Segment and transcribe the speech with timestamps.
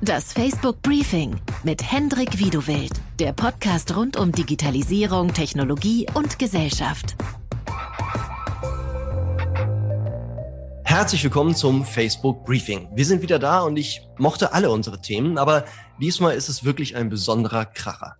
[0.00, 7.16] Das Facebook Briefing mit Hendrik Wiedewild, der Podcast rund um Digitalisierung, Technologie und Gesellschaft.
[10.84, 12.88] Herzlich willkommen zum Facebook Briefing.
[12.94, 15.64] Wir sind wieder da und ich mochte alle unsere Themen, aber
[16.00, 18.18] diesmal ist es wirklich ein besonderer Kracher.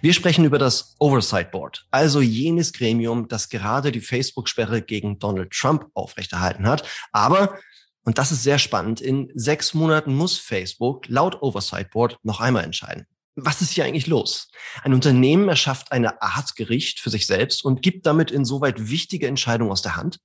[0.00, 5.52] Wir sprechen über das Oversight Board, also jenes Gremium, das gerade die Facebook-Sperre gegen Donald
[5.52, 6.82] Trump aufrechterhalten hat,
[7.12, 7.58] aber
[8.04, 9.00] und das ist sehr spannend.
[9.00, 13.06] In sechs Monaten muss Facebook laut Oversight Board noch einmal entscheiden.
[13.36, 14.50] Was ist hier eigentlich los?
[14.82, 19.70] Ein Unternehmen erschafft eine Art Gericht für sich selbst und gibt damit insoweit wichtige Entscheidungen
[19.70, 20.18] aus der Hand.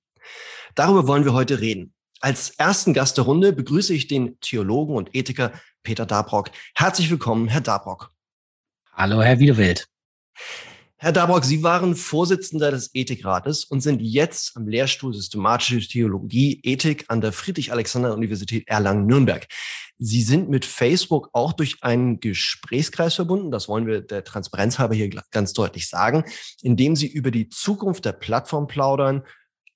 [0.73, 1.93] Darüber wollen wir heute reden.
[2.19, 5.51] Als ersten Gast der Runde begrüße ich den Theologen und Ethiker
[5.83, 6.49] Peter Dabrock.
[6.73, 8.09] Herzlich willkommen, Herr Dabrock.
[8.93, 9.87] Hallo, Herr Wiedewild.
[10.97, 17.03] Herr Dabrock, Sie waren Vorsitzender des Ethikrates und sind jetzt am Lehrstuhl Systematische Theologie, Ethik
[17.09, 19.45] an der Friedrich-Alexander-Universität Erlangen-Nürnberg.
[19.97, 24.95] Sie sind mit Facebook auch durch einen Gesprächskreis verbunden, das wollen wir der Transparenz halber
[24.95, 26.23] hier ganz deutlich sagen,
[26.61, 29.23] indem Sie über die Zukunft der Plattform plaudern,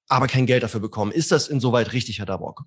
[0.07, 1.11] aber kein Geld dafür bekommen.
[1.11, 2.63] Ist das insoweit richtig, Herr Dabrock?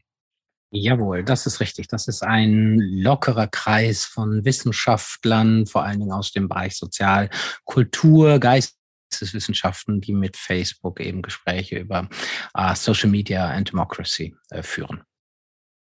[0.74, 1.88] Jawohl, das ist richtig.
[1.88, 7.28] Das ist ein lockerer Kreis von Wissenschaftlern, vor allen Dingen aus dem Bereich Sozial,
[7.64, 12.08] Kultur, Geisteswissenschaften, die mit Facebook eben Gespräche über
[12.56, 15.02] uh, Social Media and Democracy äh, führen.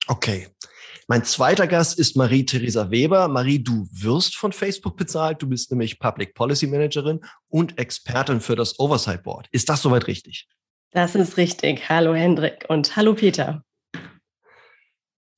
[0.08, 0.48] Okay.
[1.08, 3.28] Mein zweiter Gast ist Marie-Theresa Weber.
[3.28, 5.40] Marie, du wirst von Facebook bezahlt.
[5.40, 9.48] Du bist nämlich Public Policy Managerin und Expertin für das Oversight Board.
[9.52, 10.48] Ist das soweit richtig?
[10.90, 11.88] Das ist richtig.
[11.88, 13.65] Hallo Hendrik und hallo Peter.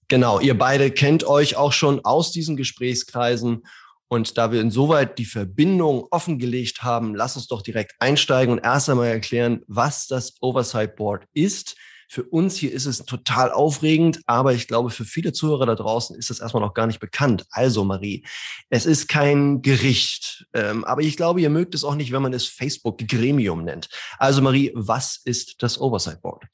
[0.09, 3.67] Genau, ihr beide kennt euch auch schon aus diesen Gesprächskreisen.
[4.11, 8.89] Und da wir insoweit die Verbindung offengelegt haben, lass uns doch direkt einsteigen und erst
[8.89, 11.77] einmal erklären, was das Oversight Board ist.
[12.11, 16.17] Für uns hier ist es total aufregend, aber ich glaube, für viele Zuhörer da draußen
[16.17, 17.45] ist das erstmal noch gar nicht bekannt.
[17.51, 18.25] Also, Marie,
[18.71, 22.33] es ist kein Gericht, ähm, aber ich glaube, ihr mögt es auch nicht, wenn man
[22.33, 23.91] es Facebook-Gremium nennt.
[24.17, 26.47] Also, Marie, was ist das Oversight Board?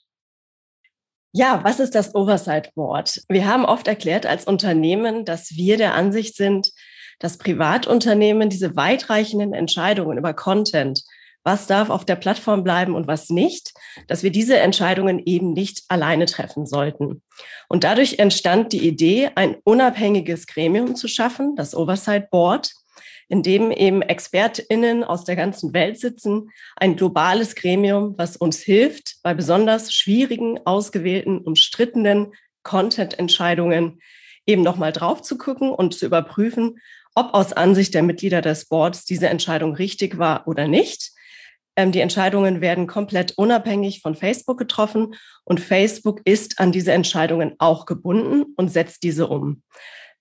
[1.36, 3.20] Ja, was ist das Oversight Board?
[3.28, 6.70] Wir haben oft erklärt als Unternehmen, dass wir der Ansicht sind,
[7.18, 11.02] dass Privatunternehmen diese weitreichenden Entscheidungen über Content,
[11.42, 13.72] was darf auf der Plattform bleiben und was nicht,
[14.06, 17.20] dass wir diese Entscheidungen eben nicht alleine treffen sollten.
[17.68, 22.70] Und dadurch entstand die Idee, ein unabhängiges Gremium zu schaffen, das Oversight Board,
[23.28, 29.16] in dem eben ExpertInnen aus der ganzen Welt sitzen, ein globales Gremium, was uns hilft,
[29.22, 34.00] bei besonders schwierigen, ausgewählten, umstrittenen Content-Entscheidungen
[34.46, 36.78] eben nochmal drauf zu gucken und zu überprüfen,
[37.14, 41.12] ob aus Ansicht der Mitglieder des Boards diese Entscheidung richtig war oder nicht.
[41.76, 45.14] Ähm, die Entscheidungen werden komplett unabhängig von Facebook getroffen
[45.44, 49.62] und Facebook ist an diese Entscheidungen auch gebunden und setzt diese um.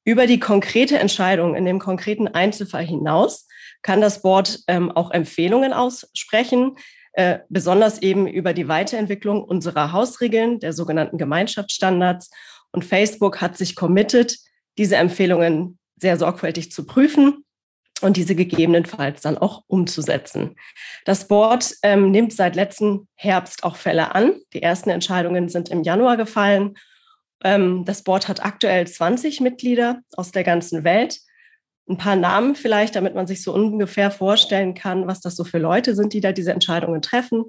[0.05, 3.47] Über die konkrete Entscheidung in dem konkreten Einzelfall hinaus
[3.81, 6.77] kann das Board ähm, auch Empfehlungen aussprechen,
[7.13, 12.31] äh, besonders eben über die Weiterentwicklung unserer Hausregeln, der sogenannten Gemeinschaftsstandards.
[12.71, 14.37] Und Facebook hat sich committed,
[14.77, 17.45] diese Empfehlungen sehr sorgfältig zu prüfen
[18.01, 20.55] und diese gegebenenfalls dann auch umzusetzen.
[21.05, 24.33] Das Board ähm, nimmt seit letzten Herbst auch Fälle an.
[24.53, 26.73] Die ersten Entscheidungen sind im Januar gefallen
[27.43, 31.19] das Board hat aktuell 20 Mitglieder aus der ganzen Welt.
[31.89, 35.57] Ein paar Namen vielleicht, damit man sich so ungefähr vorstellen kann, was das so für
[35.57, 37.43] Leute sind, die da diese Entscheidungen treffen.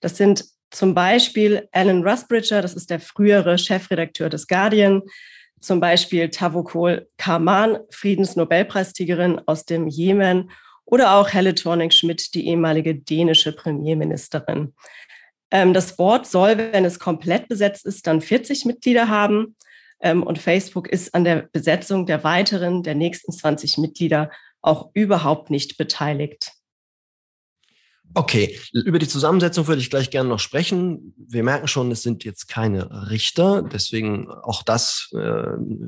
[0.00, 5.02] Das sind zum Beispiel Alan Rusbridger, das ist der frühere Chefredakteur des Guardian,
[5.60, 10.50] zum Beispiel Tavokol Karman, Friedensnobelpreisträgerin aus dem Jemen
[10.84, 14.74] oder auch Helle Thorning-Schmidt, die ehemalige dänische Premierministerin.
[15.56, 19.56] Ähm, das Board soll, wenn es komplett besetzt ist, dann 40 Mitglieder haben.
[20.02, 24.30] Ähm, und Facebook ist an der Besetzung der weiteren, der nächsten 20 Mitglieder
[24.60, 26.52] auch überhaupt nicht beteiligt.
[28.14, 31.12] Okay, über die Zusammensetzung würde ich gleich gerne noch sprechen.
[31.18, 35.18] Wir merken schon, es sind jetzt keine Richter, deswegen auch das äh,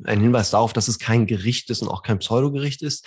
[0.05, 3.07] ein Hinweis darauf, dass es kein Gericht ist und auch kein Pseudogericht ist.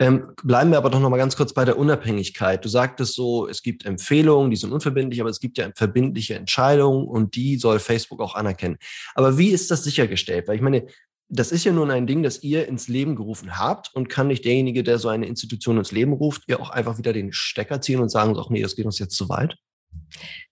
[0.00, 2.64] Ähm, bleiben wir aber doch noch mal ganz kurz bei der Unabhängigkeit.
[2.64, 7.06] Du sagtest so, es gibt Empfehlungen, die sind unverbindlich, aber es gibt ja verbindliche Entscheidungen
[7.06, 8.78] und die soll Facebook auch anerkennen.
[9.14, 10.48] Aber wie ist das sichergestellt?
[10.48, 10.86] Weil ich meine,
[11.28, 14.44] das ist ja nun ein Ding, das ihr ins Leben gerufen habt und kann nicht
[14.44, 18.00] derjenige, der so eine Institution ins Leben ruft, ihr auch einfach wieder den Stecker ziehen
[18.00, 19.56] und sagen, ach nee, das geht uns jetzt zu weit?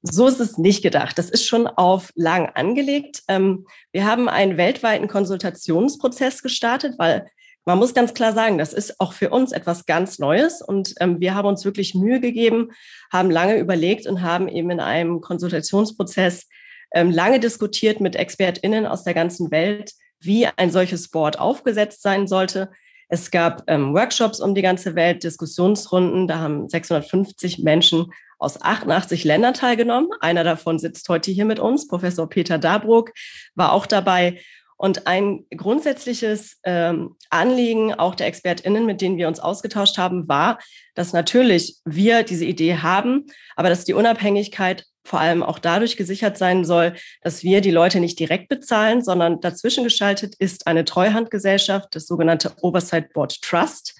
[0.03, 1.19] So ist es nicht gedacht.
[1.19, 3.23] Das ist schon auf lang angelegt.
[3.29, 7.27] Ähm, wir haben einen weltweiten Konsultationsprozess gestartet, weil
[7.67, 11.21] man muss ganz klar sagen, das ist auch für uns etwas ganz Neues und ähm,
[11.21, 12.73] wir haben uns wirklich Mühe gegeben,
[13.11, 16.49] haben lange überlegt und haben eben in einem Konsultationsprozess
[16.95, 19.93] ähm, lange diskutiert mit ExpertInnen aus der ganzen Welt,
[20.25, 22.71] wie ein solches Board aufgesetzt sein sollte.
[23.09, 26.27] Es gab ähm, Workshops um die ganze Welt, Diskussionsrunden.
[26.27, 30.09] Da haben 650 Menschen aus 88 Ländern teilgenommen.
[30.21, 31.87] Einer davon sitzt heute hier mit uns.
[31.87, 33.13] Professor Peter Dabruck
[33.55, 34.41] war auch dabei.
[34.77, 40.59] Und ein grundsätzliches ähm, Anliegen auch der ExpertInnen, mit denen wir uns ausgetauscht haben, war,
[40.95, 46.39] dass natürlich wir diese Idee haben, aber dass die Unabhängigkeit vor allem auch dadurch gesichert
[46.39, 51.95] sein soll, dass wir die Leute nicht direkt bezahlen, sondern dazwischen geschaltet ist eine Treuhandgesellschaft,
[51.95, 53.95] das sogenannte Oversight Board Trust.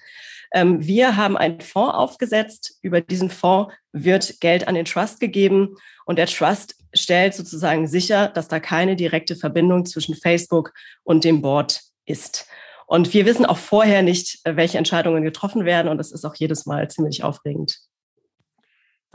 [0.51, 2.79] Ähm, wir haben einen Fonds aufgesetzt.
[2.81, 5.75] Über diesen Fonds wird Geld an den Trust gegeben
[6.05, 10.73] und der Trust stellt sozusagen sicher, dass da keine direkte Verbindung zwischen Facebook
[11.03, 12.47] und dem Board ist.
[12.87, 16.65] Und wir wissen auch vorher nicht, welche Entscheidungen getroffen werden und das ist auch jedes
[16.65, 17.79] Mal ziemlich aufregend.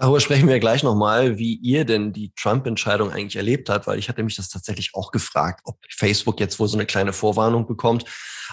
[0.01, 4.09] Darüber sprechen wir gleich nochmal, wie ihr denn die Trump-Entscheidung eigentlich erlebt habt, weil ich
[4.09, 8.07] hatte mich das tatsächlich auch gefragt, ob Facebook jetzt wohl so eine kleine Vorwarnung bekommt.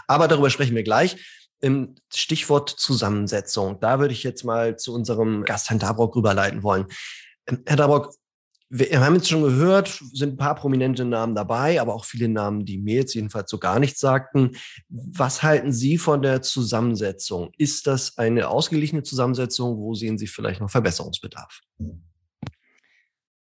[0.07, 1.15] Aber darüber sprechen wir gleich.
[1.61, 6.87] Im Stichwort Zusammensetzung, da würde ich jetzt mal zu unserem Gast Herrn Dabrock rüberleiten wollen.
[7.47, 8.13] Ähm, Herr Dabrock,
[8.69, 12.65] wir haben jetzt schon gehört, sind ein paar prominente Namen dabei, aber auch viele Namen,
[12.65, 14.57] die mir jetzt jedenfalls so gar nichts sagten.
[14.89, 17.51] Was halten Sie von der Zusammensetzung?
[17.57, 19.77] Ist das eine ausgeglichene Zusammensetzung?
[19.77, 21.61] Wo sehen Sie vielleicht noch Verbesserungsbedarf?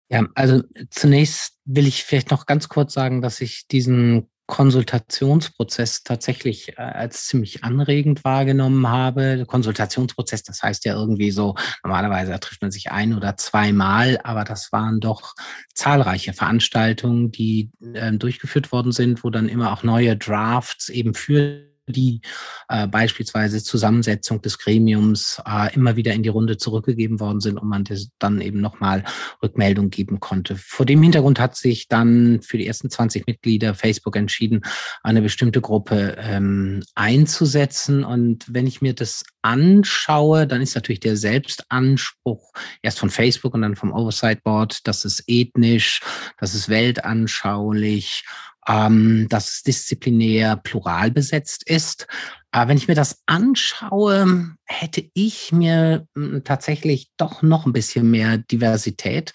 [0.09, 6.79] Ja, also zunächst will ich vielleicht noch ganz kurz sagen, dass ich diesen Konsultationsprozess tatsächlich
[6.79, 9.45] äh, als ziemlich anregend wahrgenommen habe.
[9.47, 14.73] Konsultationsprozess, das heißt ja irgendwie so, normalerweise trifft man sich ein oder zweimal, aber das
[14.73, 15.35] waren doch
[15.75, 21.74] zahlreiche Veranstaltungen, die äh, durchgeführt worden sind, wo dann immer auch neue Drafts eben für
[21.87, 22.21] die
[22.69, 27.69] äh, beispielsweise Zusammensetzung des Gremiums äh, immer wieder in die Runde zurückgegeben worden sind und
[27.69, 27.85] man
[28.19, 29.05] dann eben nochmal
[29.43, 30.57] Rückmeldung geben konnte.
[30.57, 34.63] Vor dem Hintergrund hat sich dann für die ersten 20 Mitglieder Facebook entschieden,
[35.03, 38.05] eine bestimmte Gruppe ähm, einzusetzen.
[38.05, 42.53] Und wenn ich mir das anschaue, dann ist natürlich der Selbstanspruch
[42.83, 46.01] erst von Facebook und dann vom Oversight Board, das ist ethnisch,
[46.39, 48.25] das ist weltanschaulich
[48.69, 52.07] ähm, dass disziplinär plural besetzt ist.
[52.51, 58.11] Aber wenn ich mir das anschaue, hätte ich mir hm, tatsächlich doch noch ein bisschen
[58.11, 59.33] mehr Diversität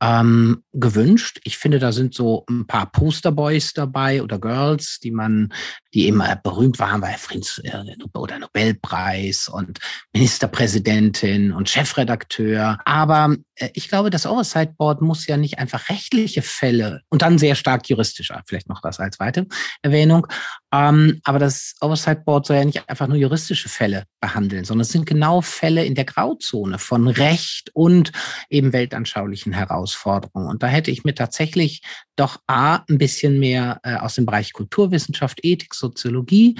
[0.00, 1.40] ähm, gewünscht.
[1.44, 5.52] Ich finde, da sind so ein paar Posterboys dabei oder Girls, die man,
[5.94, 7.82] die eben berühmt waren bei Friedens äh,
[8.14, 9.78] oder Nobelpreis und
[10.12, 12.78] Ministerpräsidentin und Chefredakteur.
[12.84, 17.38] Aber äh, ich glaube, das Oversight Board muss ja nicht einfach rechtliche Fälle und dann
[17.38, 19.46] sehr stark juristisch, vielleicht noch das als zweite
[19.82, 20.26] Erwähnung.
[20.72, 24.92] Ähm, aber das Oversight Board soll ja nicht einfach nur juristische Fälle behandeln, sondern es
[24.92, 28.12] sind genau Fälle in der Grauzone von Recht und
[28.50, 30.48] eben weltanschaulichen Herausforderungen.
[30.48, 31.82] Und da hätte ich mir tatsächlich
[32.18, 36.58] doch A, ein bisschen mehr äh, aus dem Bereich Kulturwissenschaft, Ethik, Soziologie,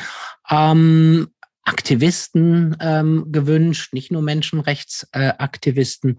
[0.51, 1.29] ähm,
[1.65, 6.19] Aktivisten ähm, gewünscht, nicht nur Menschenrechtsaktivisten.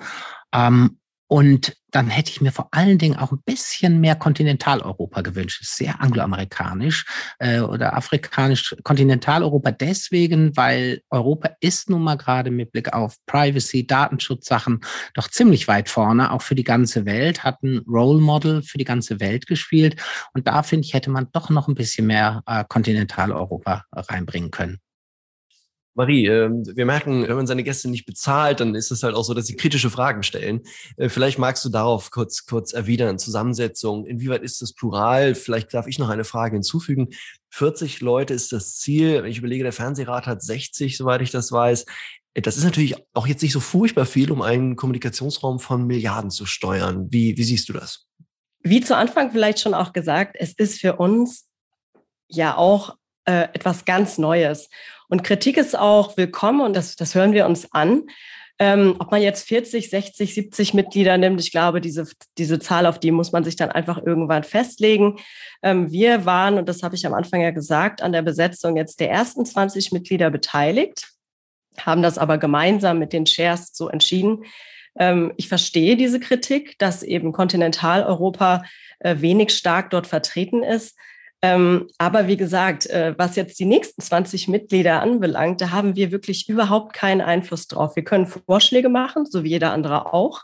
[0.52, 1.00] Äh, ähm,
[1.32, 5.64] und dann hätte ich mir vor allen Dingen auch ein bisschen mehr Kontinentaleuropa gewünscht.
[5.64, 7.06] Sehr angloamerikanisch
[7.38, 8.76] äh, oder afrikanisch.
[8.84, 14.82] Kontinentaleuropa deswegen, weil Europa ist nun mal gerade mit Blick auf Privacy, Datenschutzsachen
[15.14, 18.84] doch ziemlich weit vorne, auch für die ganze Welt, hat ein Role Model für die
[18.84, 20.02] ganze Welt gespielt.
[20.34, 24.80] Und da finde ich, hätte man doch noch ein bisschen mehr äh, Kontinentaleuropa reinbringen können.
[26.00, 29.26] Marie, äh, wir merken, wenn man seine Gäste nicht bezahlt, dann ist es halt auch
[29.26, 30.62] so, dass sie kritische Fragen stellen.
[30.96, 33.20] Äh, vielleicht magst du darauf kurz, kurz erwidern.
[33.20, 34.06] Zusammensetzung.
[34.06, 35.36] Inwieweit ist das plural?
[35.36, 37.10] Vielleicht darf ich noch eine Frage hinzufügen.
[37.50, 39.22] 40 Leute ist das Ziel.
[39.22, 41.86] Wenn ich überlege, der Fernsehrat hat 60, soweit ich das weiß.
[42.34, 46.32] Äh, das ist natürlich auch jetzt nicht so furchtbar viel, um einen Kommunikationsraum von Milliarden
[46.32, 47.08] zu steuern.
[47.12, 48.08] Wie, wie siehst du das?
[48.62, 51.50] Wie zu Anfang vielleicht schon auch gesagt, es ist für uns
[52.30, 52.96] ja auch
[53.30, 54.70] äh, etwas ganz Neues.
[55.08, 58.04] Und Kritik ist auch willkommen und das, das hören wir uns an.
[58.58, 62.08] Ähm, ob man jetzt 40, 60, 70 Mitglieder nimmt, ich glaube, diese,
[62.38, 65.18] diese Zahl, auf die muss man sich dann einfach irgendwann festlegen.
[65.62, 69.00] Ähm, wir waren, und das habe ich am Anfang ja gesagt, an der Besetzung jetzt
[69.00, 71.08] der ersten 20 Mitglieder beteiligt,
[71.80, 74.44] haben das aber gemeinsam mit den Shares so entschieden.
[74.98, 78.64] Ähm, ich verstehe diese Kritik, dass eben Kontinentaleuropa
[79.00, 80.98] äh, wenig stark dort vertreten ist.
[81.42, 86.12] Ähm, aber wie gesagt, äh, was jetzt die nächsten 20 Mitglieder anbelangt, da haben wir
[86.12, 87.96] wirklich überhaupt keinen Einfluss drauf.
[87.96, 90.44] Wir können Vorschläge machen, so wie jeder andere auch.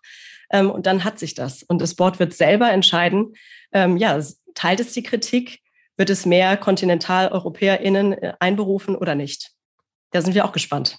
[0.52, 1.64] Ähm, und dann hat sich das.
[1.64, 3.34] Und das Board wird selber entscheiden,
[3.74, 4.18] ähm, ja,
[4.54, 5.60] teilt es die Kritik,
[5.98, 9.52] wird es mehr KontinentaleuropäerInnen äh, einberufen oder nicht?
[10.12, 10.98] Da sind wir auch gespannt.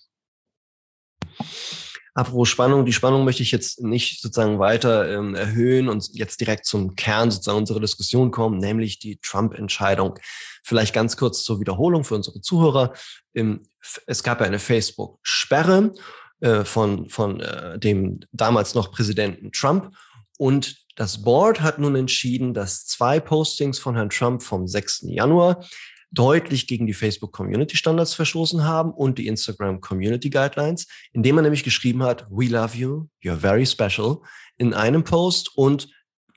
[2.16, 6.64] Apropos Spannung, die Spannung möchte ich jetzt nicht sozusagen weiter ähm, erhöhen und jetzt direkt
[6.64, 10.18] zum Kern sozusagen unserer Diskussion kommen, nämlich die Trump-Entscheidung.
[10.64, 12.94] Vielleicht ganz kurz zur Wiederholung für unsere Zuhörer.
[13.34, 13.64] Ähm,
[14.06, 15.92] es gab ja eine Facebook-Sperre
[16.40, 19.94] äh, von, von äh, dem damals noch Präsidenten Trump
[20.38, 25.02] und das Board hat nun entschieden, dass zwei Postings von Herrn Trump vom 6.
[25.08, 25.66] Januar
[26.18, 31.42] deutlich gegen die Facebook Community Standards verstoßen haben und die Instagram Community Guidelines, indem er
[31.42, 34.20] nämlich geschrieben hat, we love you, you're very special
[34.56, 35.88] in einem Post und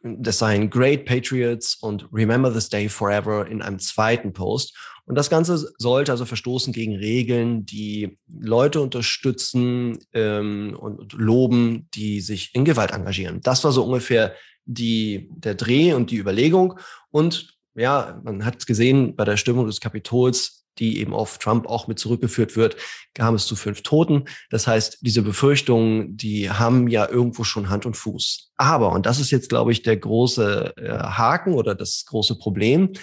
[0.01, 4.77] das seien Great Patriots und Remember this Day Forever in einem zweiten Post.
[5.05, 12.21] Und das Ganze sollte also verstoßen gegen Regeln, die Leute unterstützen ähm, und loben, die
[12.21, 13.41] sich in Gewalt engagieren.
[13.41, 16.79] Das war so ungefähr die, der Dreh und die Überlegung.
[17.09, 21.87] Und ja, man hat gesehen bei der Stimmung des Kapitols, die eben auf Trump auch
[21.87, 22.77] mit zurückgeführt wird,
[23.13, 24.25] kam es zu fünf Toten.
[24.49, 28.51] Das heißt, diese Befürchtungen, die haben ja irgendwo schon Hand und Fuß.
[28.57, 32.93] Aber, und das ist jetzt, glaube ich, der große äh, Haken oder das große Problem,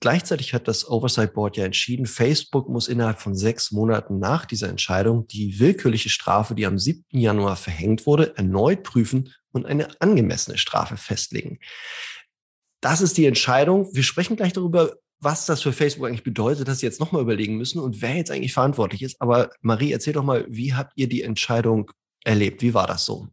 [0.00, 4.68] Gleichzeitig hat das Oversight Board ja entschieden, Facebook muss innerhalb von sechs Monaten nach dieser
[4.68, 7.04] Entscheidung die willkürliche Strafe, die am 7.
[7.10, 11.58] Januar verhängt wurde, erneut prüfen und eine angemessene Strafe festlegen
[12.80, 13.88] das ist die Entscheidung.
[13.92, 17.56] Wir sprechen gleich darüber, was das für Facebook eigentlich bedeutet, dass sie jetzt nochmal überlegen
[17.56, 19.20] müssen und wer jetzt eigentlich verantwortlich ist.
[19.20, 21.90] Aber Marie, erzähl doch mal, wie habt ihr die Entscheidung
[22.24, 22.62] erlebt?
[22.62, 23.26] Wie war das so?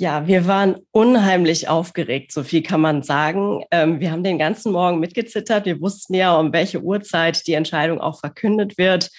[0.00, 3.64] Ja, wir waren unheimlich aufgeregt, so viel kann man sagen.
[3.72, 5.66] Ähm, wir haben den ganzen Morgen mitgezittert.
[5.66, 9.10] Wir wussten ja, um welche Uhrzeit die Entscheidung auch verkündet wird.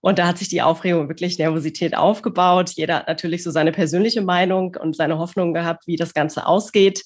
[0.00, 2.72] Und da hat sich die Aufregung wirklich Nervosität aufgebaut.
[2.76, 7.04] Jeder hat natürlich so seine persönliche Meinung und seine Hoffnung gehabt, wie das Ganze ausgeht.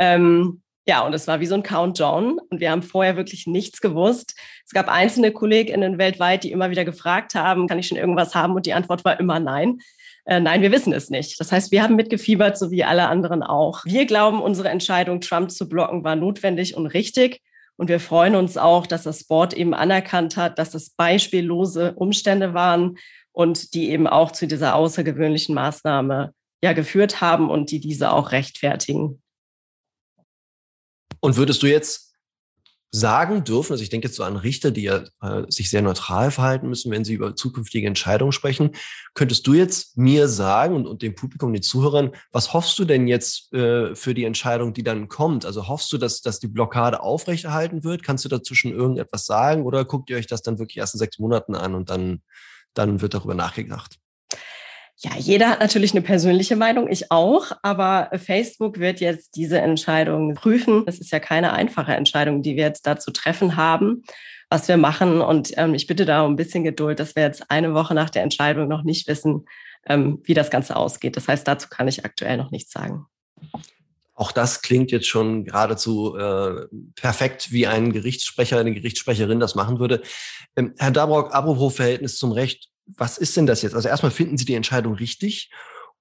[0.00, 3.80] Ähm, ja, und es war wie so ein Countdown und wir haben vorher wirklich nichts
[3.80, 4.34] gewusst.
[4.66, 8.54] Es gab einzelne KollegInnen weltweit, die immer wieder gefragt haben, kann ich schon irgendwas haben?
[8.54, 9.78] Und die Antwort war immer nein.
[10.24, 11.38] Äh, nein, wir wissen es nicht.
[11.38, 13.84] Das heißt, wir haben mitgefiebert, so wie alle anderen auch.
[13.84, 17.40] Wir glauben, unsere Entscheidung, Trump zu blocken, war notwendig und richtig.
[17.76, 22.52] Und wir freuen uns auch, dass das Board eben anerkannt hat, dass das beispiellose Umstände
[22.52, 22.96] waren
[23.32, 28.32] und die eben auch zu dieser außergewöhnlichen Maßnahme ja geführt haben und die diese auch
[28.32, 29.22] rechtfertigen.
[31.20, 32.10] Und würdest du jetzt
[32.92, 36.30] sagen dürfen, also ich denke jetzt so an Richter, die ja äh, sich sehr neutral
[36.32, 38.70] verhalten müssen, wenn sie über zukünftige Entscheidungen sprechen,
[39.14, 43.06] könntest du jetzt mir sagen und, und dem Publikum, den Zuhörern, was hoffst du denn
[43.06, 45.46] jetzt äh, für die Entscheidung, die dann kommt?
[45.46, 48.02] Also hoffst du, dass, dass die Blockade aufrechterhalten wird?
[48.02, 50.98] Kannst du dazu schon irgendetwas sagen oder guckt ihr euch das dann wirklich erst in
[50.98, 52.22] sechs Monaten an und dann,
[52.74, 54.00] dann wird darüber nachgedacht?
[55.02, 60.34] Ja, jeder hat natürlich eine persönliche Meinung, ich auch, aber Facebook wird jetzt diese Entscheidung
[60.34, 60.84] prüfen.
[60.86, 64.02] Es ist ja keine einfache Entscheidung, die wir jetzt da zu treffen haben,
[64.50, 65.22] was wir machen.
[65.22, 68.10] Und ähm, ich bitte da um ein bisschen Geduld, dass wir jetzt eine Woche nach
[68.10, 69.46] der Entscheidung noch nicht wissen,
[69.86, 71.16] ähm, wie das Ganze ausgeht.
[71.16, 73.06] Das heißt, dazu kann ich aktuell noch nichts sagen.
[74.12, 79.78] Auch das klingt jetzt schon geradezu äh, perfekt, wie ein Gerichtssprecher, eine Gerichtssprecherin das machen
[79.78, 80.02] würde.
[80.56, 83.74] Ähm, Herr Dabrock, apropos Verhältnis zum Recht, was ist denn das jetzt?
[83.74, 85.50] Also erstmal finden Sie die Entscheidung richtig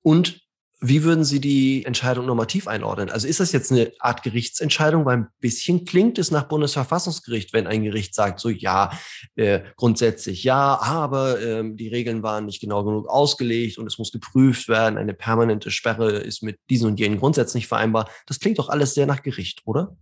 [0.01, 0.41] und
[0.81, 3.09] wie würden Sie die Entscheidung normativ einordnen?
[3.09, 5.05] Also ist das jetzt eine Art Gerichtsentscheidung?
[5.05, 8.91] Weil ein bisschen klingt es nach Bundesverfassungsgericht, wenn ein Gericht sagt, so ja,
[9.35, 14.13] äh, grundsätzlich ja, aber äh, die Regeln waren nicht genau genug ausgelegt und es muss
[14.13, 14.97] geprüft werden.
[14.97, 18.09] Eine permanente Sperre ist mit diesen und jenen Grundsätzen nicht vereinbar.
[18.25, 19.97] Das klingt doch alles sehr nach Gericht, oder?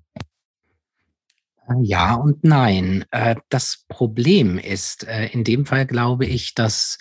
[1.81, 3.05] Ja und nein.
[3.11, 6.97] Äh, das Problem ist, äh, in dem Fall glaube ich, dass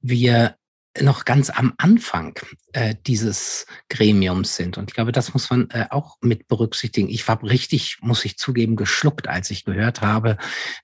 [0.00, 0.56] wir
[1.00, 2.34] noch ganz am Anfang
[2.72, 4.78] äh, dieses Gremiums sind.
[4.78, 7.08] Und ich glaube, das muss man auch mit berücksichtigen.
[7.08, 10.38] Ich war richtig, muss ich zugeben, geschluckt, als ich gehört habe,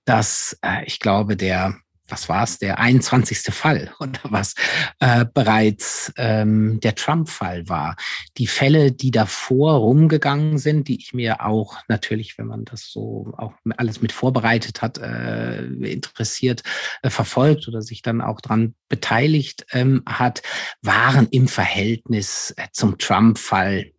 [0.04, 1.74] dass ich glaube, der
[2.08, 3.38] was war es, der 21.
[3.54, 4.54] Fall oder was
[5.00, 7.96] äh, bereits ähm, der Trump-Fall war.
[8.36, 13.32] Die Fälle, die davor rumgegangen sind, die ich mir auch natürlich, wenn man das so
[13.36, 16.62] auch alles mit vorbereitet hat, äh, interessiert,
[17.02, 20.42] äh, verfolgt oder sich dann auch dran beteiligt ähm, hat,
[20.82, 23.90] waren im Verhältnis äh, zum Trump-Fall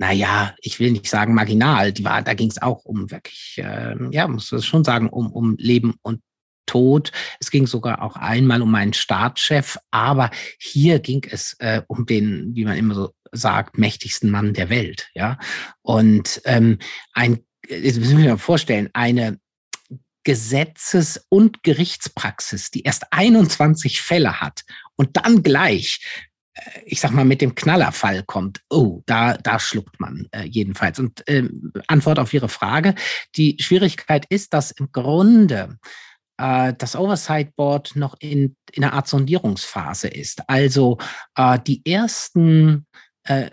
[0.00, 3.94] naja, ich will nicht sagen marginal, die war, da ging es auch um wirklich, äh,
[4.12, 6.22] ja, muss man schon sagen, um, um Leben und
[6.70, 7.10] Tod.
[7.40, 12.54] Es ging sogar auch einmal um meinen Staatschef, aber hier ging es äh, um den,
[12.54, 15.08] wie man immer so sagt, mächtigsten Mann der Welt.
[15.14, 15.36] Ja,
[15.82, 16.78] und ähm,
[17.12, 19.40] ein, jetzt müssen wir mal vorstellen, eine
[20.22, 24.62] Gesetzes- und Gerichtspraxis, die erst 21 Fälle hat
[24.94, 25.98] und dann gleich
[26.54, 31.00] äh, ich sag mal, mit dem Knallerfall kommt, oh, da, da schluckt man äh, jedenfalls.
[31.00, 31.48] Und äh,
[31.88, 32.94] Antwort auf Ihre Frage,
[33.34, 35.78] die Schwierigkeit ist, dass im Grunde
[36.40, 40.42] äh, das Oversight Board noch in, in einer Art Sondierungsphase ist.
[40.48, 40.98] Also
[41.36, 42.86] äh, die ersten
[43.24, 43.50] äh,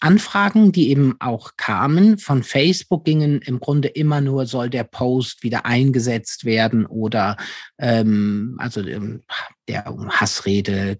[0.00, 5.42] Anfragen, die eben auch kamen von Facebook, gingen im Grunde immer nur, soll der Post
[5.42, 7.36] wieder eingesetzt werden oder
[7.78, 9.22] ähm, also ähm,
[9.68, 10.96] der Hassrede,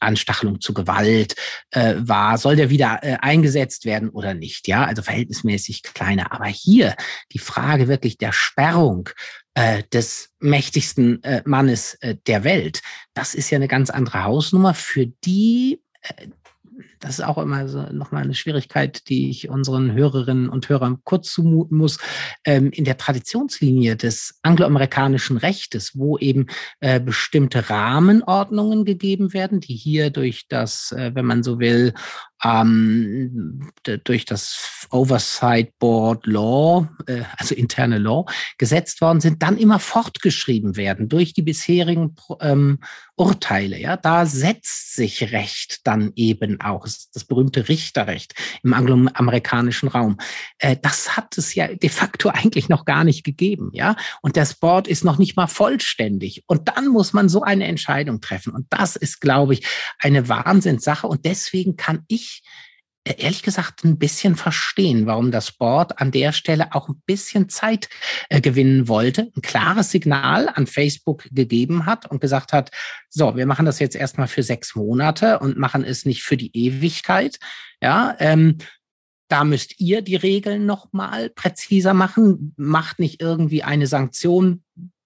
[0.00, 1.34] Anstachelung zu Gewalt
[1.70, 4.68] äh, war, soll der wieder äh, eingesetzt werden oder nicht?
[4.68, 6.32] Ja, also verhältnismäßig kleiner.
[6.32, 6.94] Aber hier
[7.32, 9.10] die Frage wirklich der Sperrung
[9.54, 12.80] äh, des mächtigsten äh, Mannes äh, der Welt,
[13.12, 15.82] das ist ja eine ganz andere Hausnummer, für die
[17.00, 21.32] das ist auch immer so nochmal eine Schwierigkeit, die ich unseren Hörerinnen und Hörern kurz
[21.32, 21.98] zumuten muss.
[22.44, 26.46] Ähm, in der Traditionslinie des angloamerikanischen Rechtes, wo eben
[26.80, 31.94] äh, bestimmte Rahmenordnungen gegeben werden, die hier durch das, äh, wenn man so will,
[32.44, 33.70] ähm,
[34.04, 38.26] durch das Oversight Board Law, äh, also interne Law,
[38.58, 42.78] gesetzt worden sind, dann immer fortgeschrieben werden durch die bisherigen ähm,
[43.16, 43.80] Urteile.
[43.80, 50.18] Ja, da setzt sich Recht dann eben das, das berühmte Richterrecht im angloamerikanischen Raum.
[50.58, 53.70] Äh, das hat es ja de facto eigentlich noch gar nicht gegeben.
[53.72, 56.44] Ja, und das Board ist noch nicht mal vollständig.
[56.46, 58.52] Und dann muss man so eine Entscheidung treffen.
[58.52, 59.66] Und das ist, glaube ich,
[59.98, 61.06] eine Wahnsinnssache.
[61.06, 62.35] Und deswegen kann ich
[63.06, 67.48] äh, ehrlich gesagt ein bisschen verstehen, warum das Board an der Stelle auch ein bisschen
[67.48, 67.88] Zeit
[68.28, 72.70] äh, gewinnen wollte, ein klares Signal an Facebook gegeben hat und gesagt hat,
[73.08, 76.50] so, wir machen das jetzt erstmal für sechs Monate und machen es nicht für die
[76.56, 77.38] Ewigkeit.
[77.80, 78.58] Ja, ähm,
[79.28, 82.54] da müsst ihr die Regeln nochmal präziser machen.
[82.56, 84.62] Macht nicht irgendwie eine Sanktion,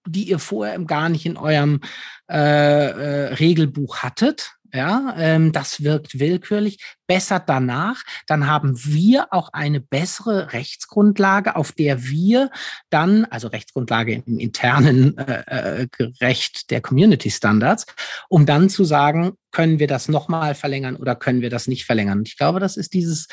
[0.06, 1.80] die ihr vorher gar nicht in eurem
[2.30, 6.78] äh, äh, Regelbuch hattet, ja, ähm, das wirkt willkürlich.
[7.06, 12.50] Besser danach, dann haben wir auch eine bessere Rechtsgrundlage, auf der wir
[12.88, 15.88] dann, also Rechtsgrundlage im internen äh, äh,
[16.20, 17.86] Recht der Community Standards,
[18.28, 22.18] um dann zu sagen, können wir das nochmal verlängern oder können wir das nicht verlängern.
[22.18, 23.26] Und ich glaube, das ist dieses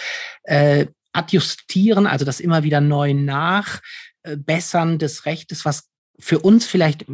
[0.44, 5.90] äh, Adjustieren, also das immer wieder neu nachbessern des Rechtes, was
[6.20, 7.06] für uns vielleicht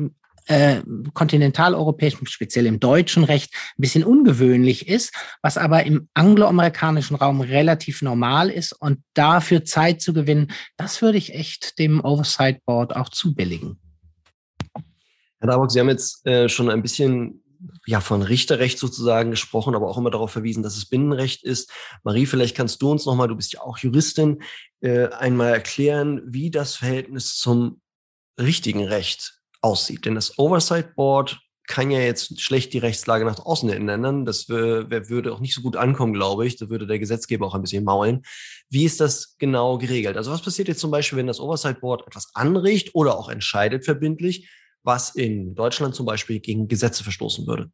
[0.48, 0.82] äh,
[1.14, 8.02] kontinentaleuropäischen, speziell im deutschen Recht, ein bisschen ungewöhnlich ist, was aber im angloamerikanischen Raum relativ
[8.02, 13.10] normal ist und dafür Zeit zu gewinnen, das würde ich echt dem Oversight Board auch
[13.10, 13.80] zubilligen.
[15.40, 17.44] Herr Darbock, Sie haben jetzt äh, schon ein bisschen
[17.86, 21.72] ja, von Richterrecht sozusagen gesprochen, aber auch immer darauf verwiesen, dass es Binnenrecht ist.
[22.04, 24.42] Marie, vielleicht kannst du uns nochmal, du bist ja auch Juristin,
[24.82, 27.82] äh, einmal erklären, wie das Verhältnis zum
[28.40, 30.06] richtigen Recht aussieht.
[30.06, 34.26] Denn das Oversight Board kann ja jetzt schlecht die Rechtslage nach außen ändern.
[34.26, 36.58] Das würde auch nicht so gut ankommen, glaube ich.
[36.58, 38.24] Da würde der Gesetzgeber auch ein bisschen maulen.
[38.70, 40.18] Wie ist das genau geregelt?
[40.18, 43.86] Also was passiert jetzt zum Beispiel, wenn das Oversight Board etwas anregt oder auch entscheidet
[43.86, 44.50] verbindlich,
[44.84, 47.72] was in Deutschland zum Beispiel gegen Gesetze verstoßen würde?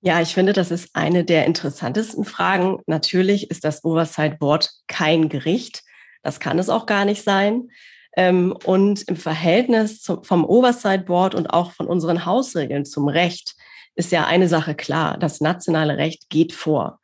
[0.00, 2.78] Ja, ich finde, das ist eine der interessantesten Fragen.
[2.86, 5.82] Natürlich ist das Oversight Board kein Gericht.
[6.22, 7.68] Das kann es auch gar nicht sein.
[8.18, 13.54] Ähm, und im Verhältnis zum, vom Oversight Board und auch von unseren Hausregeln zum Recht
[13.94, 15.16] ist ja eine Sache klar.
[15.18, 16.98] Das nationale Recht geht vor.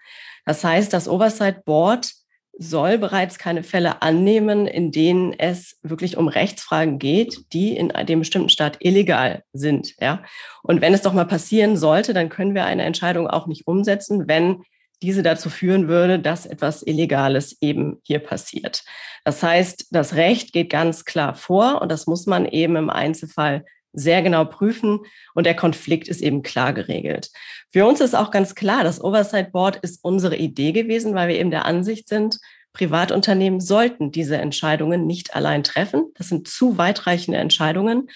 [0.44, 2.10] Das heißt, das Oversight Board
[2.58, 8.18] soll bereits keine Fälle annehmen, in denen es wirklich um Rechtsfragen geht, die in dem
[8.18, 9.94] bestimmten Staat illegal sind.
[10.00, 10.24] Ja?
[10.64, 14.26] Und wenn es doch mal passieren sollte, dann können wir eine Entscheidung auch nicht umsetzen,
[14.26, 14.64] wenn
[15.04, 18.84] diese dazu führen würde, dass etwas Illegales eben hier passiert.
[19.24, 23.64] Das heißt, das Recht geht ganz klar vor und das muss man eben im Einzelfall
[23.92, 25.00] sehr genau prüfen
[25.34, 27.30] und der Konflikt ist eben klar geregelt.
[27.70, 31.38] Für uns ist auch ganz klar, das Oversight Board ist unsere Idee gewesen, weil wir
[31.38, 32.38] eben der Ansicht sind,
[32.72, 36.10] Privatunternehmen sollten diese Entscheidungen nicht allein treffen.
[36.16, 38.10] Das sind zu weitreichende Entscheidungen.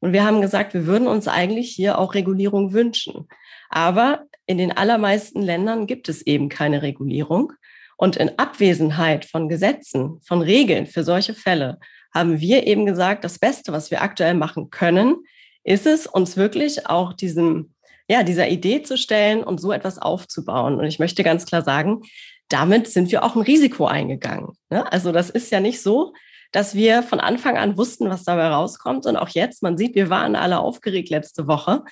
[0.00, 3.26] Und wir haben gesagt, wir würden uns eigentlich hier auch Regulierung wünschen.
[3.70, 7.52] Aber in den allermeisten Ländern gibt es eben keine Regulierung.
[7.96, 11.78] Und in Abwesenheit von Gesetzen, von Regeln für solche Fälle
[12.12, 15.16] haben wir eben gesagt, das Beste, was wir aktuell machen können,
[15.64, 17.74] ist es, uns wirklich auch diesem,
[18.08, 20.78] ja, dieser Idee zu stellen und so etwas aufzubauen.
[20.78, 22.02] Und ich möchte ganz klar sagen,
[22.48, 24.48] damit sind wir auch ein Risiko eingegangen.
[24.68, 24.90] Ne?
[24.92, 26.12] Also das ist ja nicht so,
[26.52, 29.06] dass wir von Anfang an wussten, was dabei rauskommt.
[29.06, 31.82] Und auch jetzt, man sieht, wir waren alle aufgeregt letzte Woche.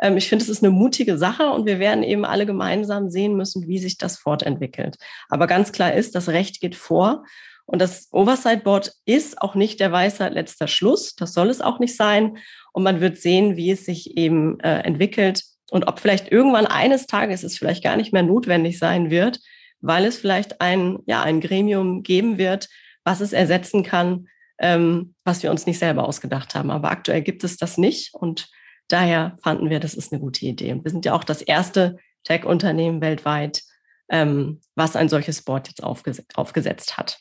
[0.00, 3.36] Ähm, ich finde, es ist eine mutige Sache und wir werden eben alle gemeinsam sehen
[3.36, 4.96] müssen, wie sich das fortentwickelt.
[5.28, 7.24] Aber ganz klar ist, das Recht geht vor.
[7.66, 11.14] Und das Oversight Board ist auch nicht der Weisheit letzter Schluss.
[11.16, 12.38] Das soll es auch nicht sein.
[12.72, 17.06] Und man wird sehen, wie es sich eben äh, entwickelt und ob vielleicht irgendwann eines
[17.06, 19.40] Tages es vielleicht gar nicht mehr notwendig sein wird,
[19.80, 22.68] weil es vielleicht ein, ja, ein Gremium geben wird,
[23.06, 24.26] was es ersetzen kann,
[24.58, 26.70] ähm, was wir uns nicht selber ausgedacht haben.
[26.70, 28.50] Aber aktuell gibt es das nicht und
[28.88, 30.72] daher fanden wir, das ist eine gute Idee.
[30.72, 33.62] Und wir sind ja auch das erste Tech-Unternehmen weltweit,
[34.10, 37.20] ähm, was ein solches Board jetzt aufges aufgesetzt hat.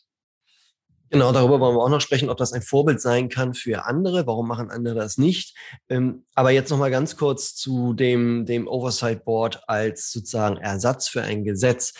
[1.11, 4.25] Genau, darüber wollen wir auch noch sprechen, ob das ein Vorbild sein kann für andere.
[4.25, 5.55] Warum machen andere das nicht?
[5.87, 11.07] Ähm, aber jetzt noch mal ganz kurz zu dem, dem Oversight Board als sozusagen Ersatz
[11.07, 11.93] für ein Gesetz.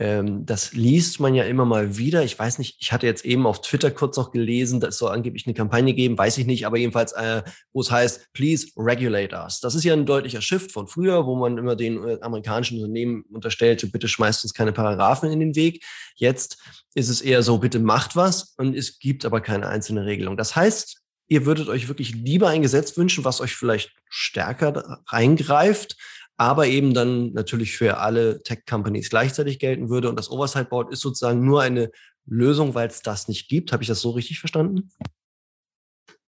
[0.00, 2.22] Ähm, das liest man ja immer mal wieder.
[2.22, 5.10] Ich weiß nicht, ich hatte jetzt eben auf Twitter kurz noch gelesen, dass es soll
[5.10, 9.34] angeblich eine Kampagne geben, weiß ich nicht, aber jedenfalls, äh, wo es heißt, please regulate
[9.34, 9.58] us.
[9.60, 13.24] Das ist ja ein deutlicher Shift von früher, wo man immer den äh, amerikanischen Unternehmen
[13.32, 15.84] unterstellte, bitte schmeißt uns keine Paragraphen in den Weg.
[16.14, 16.58] Jetzt
[16.94, 20.36] ist es eher so, bitte macht was und es gibt aber keine einzelne Regelung.
[20.36, 25.96] Das heißt, ihr würdet euch wirklich lieber ein Gesetz wünschen, was euch vielleicht stärker reingreift,
[26.38, 30.08] aber eben dann natürlich für alle Tech-Companies gleichzeitig gelten würde.
[30.08, 31.90] Und das Oversight Board ist sozusagen nur eine
[32.26, 33.72] Lösung, weil es das nicht gibt.
[33.72, 34.90] Habe ich das so richtig verstanden?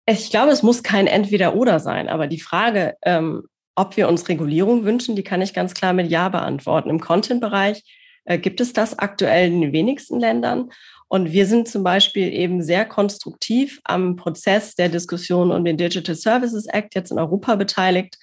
[0.05, 2.07] Ich glaube, es muss kein Entweder-Oder sein.
[2.07, 6.11] Aber die Frage, ähm, ob wir uns Regulierung wünschen, die kann ich ganz klar mit
[6.11, 6.91] Ja beantworten.
[6.91, 7.83] Im Content-Bereich
[8.25, 10.69] äh, gibt es das aktuell in den wenigsten Ländern.
[11.07, 16.15] Und wir sind zum Beispiel eben sehr konstruktiv am Prozess der Diskussion um den Digital
[16.15, 18.19] Services Act jetzt in Europa beteiligt.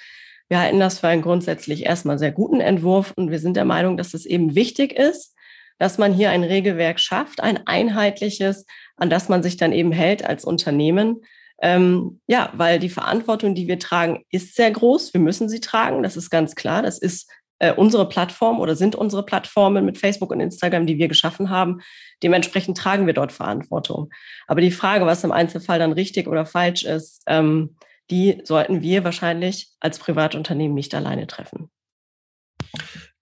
[0.49, 3.97] Wir halten das für einen grundsätzlich erstmal sehr guten Entwurf und wir sind der Meinung,
[3.97, 5.35] dass es eben wichtig ist,
[5.79, 10.25] dass man hier ein Regelwerk schafft, ein einheitliches, an das man sich dann eben hält
[10.25, 11.23] als Unternehmen.
[11.61, 15.15] Ähm, ja, weil die Verantwortung, die wir tragen, ist sehr groß.
[15.15, 16.83] Wir müssen sie tragen, das ist ganz klar.
[16.83, 17.31] Das ist
[17.63, 21.81] äh, unsere Plattform oder sind unsere Plattformen mit Facebook und Instagram, die wir geschaffen haben.
[22.23, 24.11] Dementsprechend tragen wir dort Verantwortung.
[24.49, 27.77] Aber die Frage, was im Einzelfall dann richtig oder falsch ist, ähm,
[28.13, 31.71] die sollten wir wahrscheinlich als Privatunternehmen nicht alleine treffen.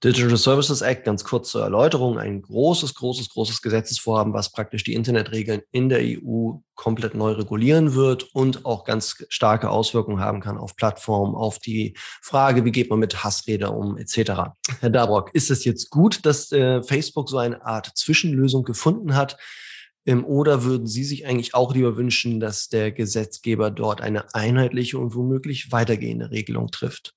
[0.03, 4.95] Digital Services Act, ganz kurz zur Erläuterung, ein großes, großes, großes Gesetzesvorhaben, was praktisch die
[4.95, 10.57] Internetregeln in der EU komplett neu regulieren wird und auch ganz starke Auswirkungen haben kann
[10.59, 14.33] auf Plattformen, auf die Frage, wie geht man mit Hassräder um, etc.
[14.81, 19.37] Herr Dabrock, ist es jetzt gut, dass äh, Facebook so eine Art Zwischenlösung gefunden hat?
[20.07, 24.99] Ähm, oder würden Sie sich eigentlich auch lieber wünschen, dass der Gesetzgeber dort eine einheitliche
[24.99, 27.15] und womöglich weitergehende Regelung trifft?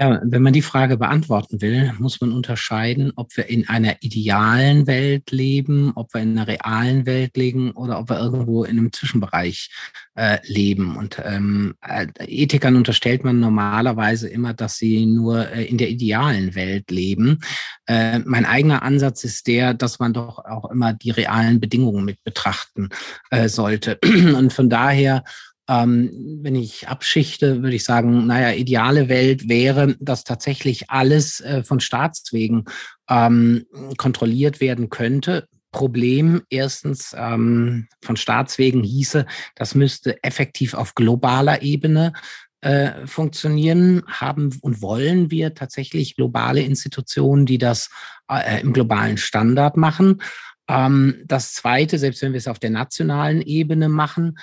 [0.00, 4.86] Ja, wenn man die Frage beantworten will, muss man unterscheiden, ob wir in einer idealen
[4.86, 8.92] Welt leben, ob wir in einer realen Welt leben oder ob wir irgendwo in einem
[8.92, 9.70] Zwischenbereich
[10.14, 10.96] äh, leben.
[10.96, 16.54] Und ähm, äh, Ethikern unterstellt man normalerweise immer, dass sie nur äh, in der idealen
[16.54, 17.40] Welt leben.
[17.86, 22.22] Äh, mein eigener Ansatz ist der, dass man doch auch immer die realen Bedingungen mit
[22.22, 22.90] betrachten
[23.30, 23.98] äh, sollte.
[24.04, 25.24] Und von daher
[25.68, 31.62] ähm, wenn ich abschichte, würde ich sagen, naja, ideale Welt wäre, dass tatsächlich alles äh,
[31.62, 32.64] von Staatswegen
[33.08, 35.46] ähm, kontrolliert werden könnte.
[35.70, 42.14] Problem erstens ähm, von Staatswegen hieße, das müsste effektiv auf globaler Ebene
[42.62, 44.02] äh, funktionieren.
[44.06, 47.90] Haben und wollen wir tatsächlich globale Institutionen, die das
[48.30, 50.22] äh, im globalen Standard machen?
[50.68, 54.38] Ähm, das Zweite, selbst wenn wir es auf der nationalen Ebene machen,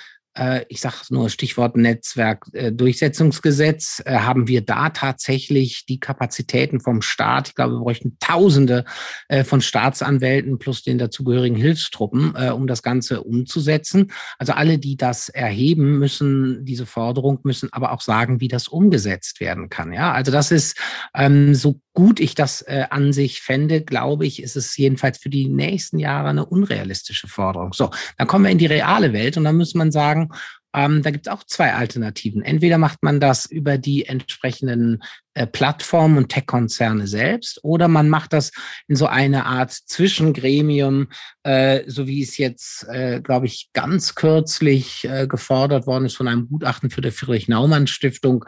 [0.68, 7.48] ich sage nur Stichwort Netzwerkdurchsetzungsgesetz, äh, haben wir da tatsächlich die Kapazitäten vom Staat.
[7.48, 8.84] Ich glaube, wir bräuchten Tausende
[9.28, 14.10] äh, von Staatsanwälten plus den dazugehörigen Hilfstruppen, um das Ganze umzusetzen.
[14.38, 19.40] Also alle, die das erheben, müssen diese Forderung, müssen aber auch sagen, wie das umgesetzt
[19.40, 19.92] werden kann.
[19.92, 20.78] Ja, also das ist
[21.14, 25.30] ähm, so gut ich das äh, an sich fände, glaube ich, ist es jedenfalls für
[25.30, 27.72] die nächsten Jahre eine unrealistische Forderung.
[27.72, 30.28] So, dann kommen wir in die reale Welt und dann muss man sagen,
[30.74, 32.42] ähm, da gibt es auch zwei Alternativen.
[32.42, 35.02] Entweder macht man das über die entsprechenden
[35.44, 38.52] Plattformen und Tech-Konzerne selbst oder man macht das
[38.88, 41.08] in so eine Art Zwischengremium,
[41.42, 46.28] äh, so wie es jetzt, äh, glaube ich, ganz kürzlich äh, gefordert worden ist von
[46.28, 48.44] einem Gutachten für die Friedrich-Naumann-Stiftung,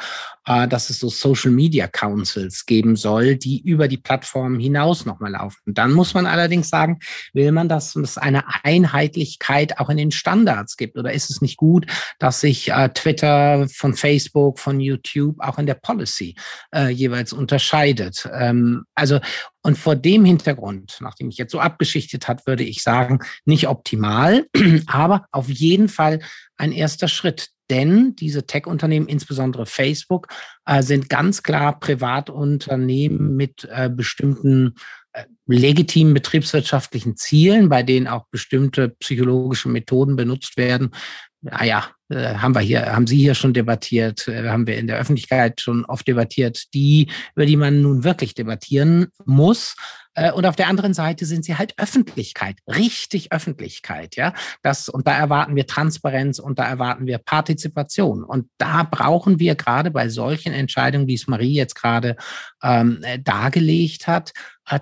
[0.47, 5.33] äh, dass es so Social Media Councils geben soll, die über die Plattformen hinaus nochmal
[5.33, 5.75] laufen.
[5.75, 6.99] Dann muss man allerdings sagen,
[7.35, 11.57] will man, dass es eine Einheitlichkeit auch in den Standards gibt oder ist es nicht
[11.57, 11.87] gut,
[12.19, 16.35] dass sich äh, Twitter von Facebook, von YouTube auch in der Policy
[16.79, 18.29] äh, jeweils unterscheidet.
[18.33, 19.19] Ähm, also
[19.63, 24.47] und vor dem Hintergrund, nachdem ich jetzt so abgeschichtet hat, würde ich sagen, nicht optimal,
[24.87, 26.21] aber auf jeden Fall
[26.57, 27.49] ein erster Schritt.
[27.71, 30.29] Denn diese Tech-Unternehmen, insbesondere Facebook,
[30.65, 34.77] äh, sind ganz klar Privatunternehmen mit äh, bestimmten
[35.13, 40.93] äh, legitimen betriebswirtschaftlichen Zielen, bei denen auch bestimmte psychologische Methoden benutzt werden,
[41.41, 44.99] naja, äh, haben wir hier, haben Sie hier schon debattiert, äh, haben wir in der
[44.99, 49.77] Öffentlichkeit schon oft debattiert, die, über die man nun wirklich debattieren muss.
[50.15, 54.33] Äh, und auf der anderen Seite sind sie halt Öffentlichkeit, richtig Öffentlichkeit, ja.
[54.63, 58.25] Das, und da erwarten wir Transparenz und da erwarten wir Partizipation.
[58.25, 62.17] Und da brauchen wir gerade bei solchen Entscheidungen, wie es Marie jetzt gerade
[62.63, 64.33] ähm, äh, dargelegt hat,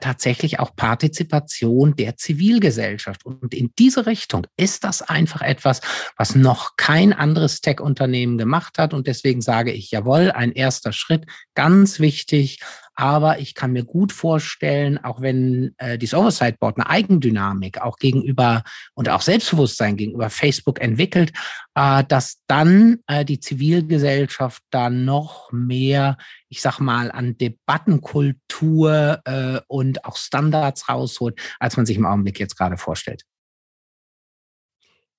[0.01, 3.25] tatsächlich auch Partizipation der Zivilgesellschaft.
[3.25, 5.81] Und in diese Richtung ist das einfach etwas,
[6.17, 8.93] was noch kein anderes Tech-Unternehmen gemacht hat.
[8.95, 12.61] Und deswegen sage ich, jawohl, ein erster Schritt, ganz wichtig,
[12.97, 17.99] aber ich kann mir gut vorstellen, auch wenn äh, dieses Oversight Board eine Eigendynamik auch
[17.99, 21.33] gegenüber und auch Selbstbewusstsein gegenüber Facebook entwickelt,
[21.75, 26.17] äh, dass dann äh, die Zivilgesellschaft da noch mehr,
[26.49, 32.41] ich sag mal, an Debattenkultur äh, und auch Standards rausholt, als man sich im Augenblick
[32.41, 33.25] jetzt gerade vorstellt.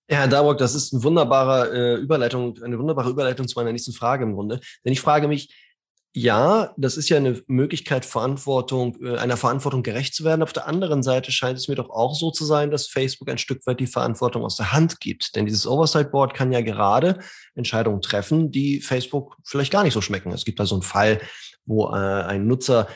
[0.10, 3.92] Ja, Herr Darburg, das ist eine wunderbare äh, Überleitung, eine wunderbare Überleitung zu meiner nächsten
[3.92, 4.62] Frage im Grunde.
[4.86, 5.54] Denn ich frage mich,
[6.18, 10.42] ja, das ist ja eine Möglichkeit, Verantwortung, äh, einer Verantwortung gerecht zu werden.
[10.42, 13.38] Auf der anderen Seite scheint es mir doch auch so zu sein, dass Facebook ein
[13.38, 15.36] Stück weit die Verantwortung aus der Hand gibt.
[15.36, 17.20] Denn dieses Oversight Board kann ja gerade
[17.54, 20.32] Entscheidungen treffen, die Facebook vielleicht gar nicht so schmecken.
[20.32, 21.22] Es gibt da so einen Fall,
[21.66, 22.88] wo äh, ein Nutzer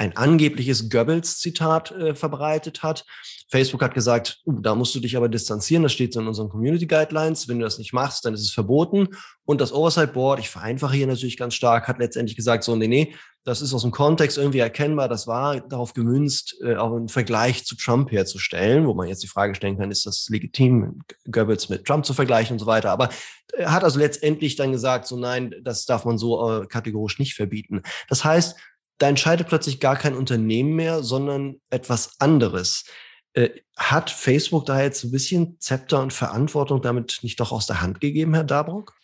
[0.00, 3.04] ein angebliches Goebbels-Zitat äh, verbreitet hat.
[3.50, 6.48] Facebook hat gesagt, uh, da musst du dich aber distanzieren, das steht so in unseren
[6.48, 7.48] Community Guidelines.
[7.48, 9.08] Wenn du das nicht machst, dann ist es verboten.
[9.44, 12.88] Und das Oversight Board, ich vereinfache hier natürlich ganz stark, hat letztendlich gesagt, so, nee,
[12.88, 17.08] nee, das ist aus dem Kontext irgendwie erkennbar, das war darauf gemünzt, äh, auch einen
[17.08, 21.68] Vergleich zu Trump herzustellen, wo man jetzt die Frage stellen kann, ist das legitim, Goebbels
[21.68, 22.90] mit Trump zu vergleichen und so weiter.
[22.90, 23.10] Aber
[23.52, 27.34] er hat also letztendlich dann gesagt, so nein, das darf man so äh, kategorisch nicht
[27.34, 27.82] verbieten.
[28.08, 28.56] Das heißt,
[29.00, 32.84] da entscheidet plötzlich gar kein Unternehmen mehr, sondern etwas anderes.
[33.32, 37.80] Äh, hat Facebook da jetzt ein bisschen Zepter und Verantwortung damit nicht doch aus der
[37.80, 38.94] Hand gegeben, Herr Dabrock?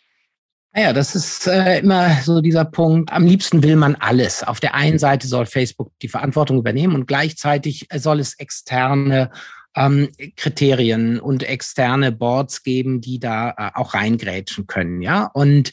[0.73, 3.11] Naja, das ist äh, immer so dieser Punkt.
[3.11, 4.43] Am liebsten will man alles.
[4.43, 9.31] Auf der einen Seite soll Facebook die Verantwortung übernehmen und gleichzeitig soll es externe
[9.77, 15.01] ähm, Kriterien und externe Boards geben, die da äh, auch reingrätschen können.
[15.01, 15.71] Ja, und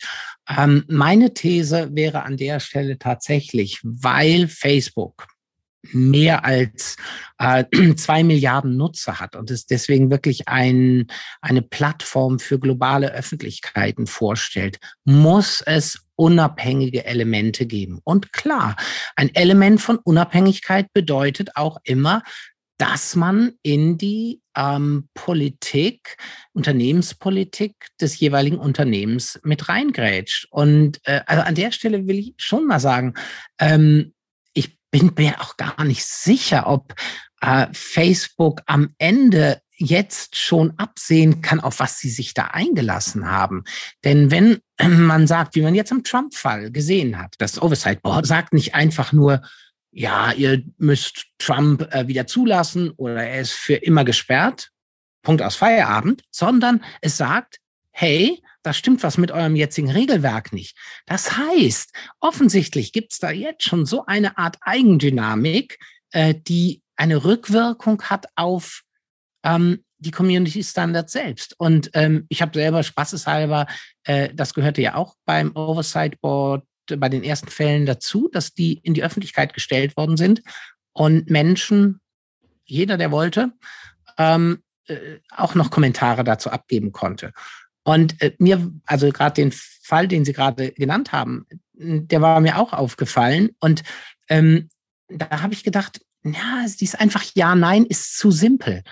[0.48, 5.26] ähm, meine These wäre an der Stelle tatsächlich, weil Facebook
[5.92, 6.96] mehr als
[7.38, 7.64] äh,
[7.96, 11.06] zwei Milliarden Nutzer hat und es deswegen wirklich ein,
[11.40, 18.00] eine Plattform für globale Öffentlichkeiten vorstellt, muss es unabhängige Elemente geben.
[18.04, 18.76] Und klar,
[19.16, 22.22] ein Element von Unabhängigkeit bedeutet auch immer,
[22.78, 26.16] dass man in die ähm, Politik,
[26.52, 30.48] Unternehmenspolitik des jeweiligen Unternehmens mit reingrätscht.
[30.50, 33.14] Und äh, also an der Stelle will ich schon mal sagen,
[33.58, 34.12] ähm,
[34.52, 36.94] ich bin mir auch gar nicht sicher, ob
[37.40, 43.64] äh, Facebook am Ende jetzt schon absehen kann, auf was sie sich da eingelassen haben.
[44.04, 48.52] Denn wenn man sagt, wie man jetzt im Trump-Fall gesehen hat, das Oversight Board sagt
[48.52, 49.42] nicht einfach nur,
[49.94, 54.70] ja, ihr müsst Trump äh, wieder zulassen oder er ist für immer gesperrt,
[55.22, 57.61] Punkt aus Feierabend, sondern es sagt,
[57.92, 60.76] hey, da stimmt was mit eurem jetzigen Regelwerk nicht.
[61.07, 65.78] Das heißt, offensichtlich gibt es da jetzt schon so eine Art Eigendynamik,
[66.11, 68.83] äh, die eine Rückwirkung hat auf
[69.44, 71.54] ähm, die Community Standards selbst.
[71.59, 73.66] Und ähm, ich habe selber spaßeshalber,
[74.04, 78.74] äh, das gehörte ja auch beim Oversight Board bei den ersten Fällen dazu, dass die
[78.82, 80.42] in die Öffentlichkeit gestellt worden sind
[80.92, 82.00] und Menschen,
[82.64, 83.52] jeder, der wollte,
[84.18, 87.32] ähm, äh, auch noch Kommentare dazu abgeben konnte.
[87.84, 92.58] Und äh, mir, also gerade den Fall, den Sie gerade genannt haben, der war mir
[92.58, 93.50] auch aufgefallen.
[93.60, 93.82] Und
[94.28, 94.70] ähm,
[95.08, 98.82] da habe ich gedacht, ja, die ist einfach Ja, Nein ist zu simpel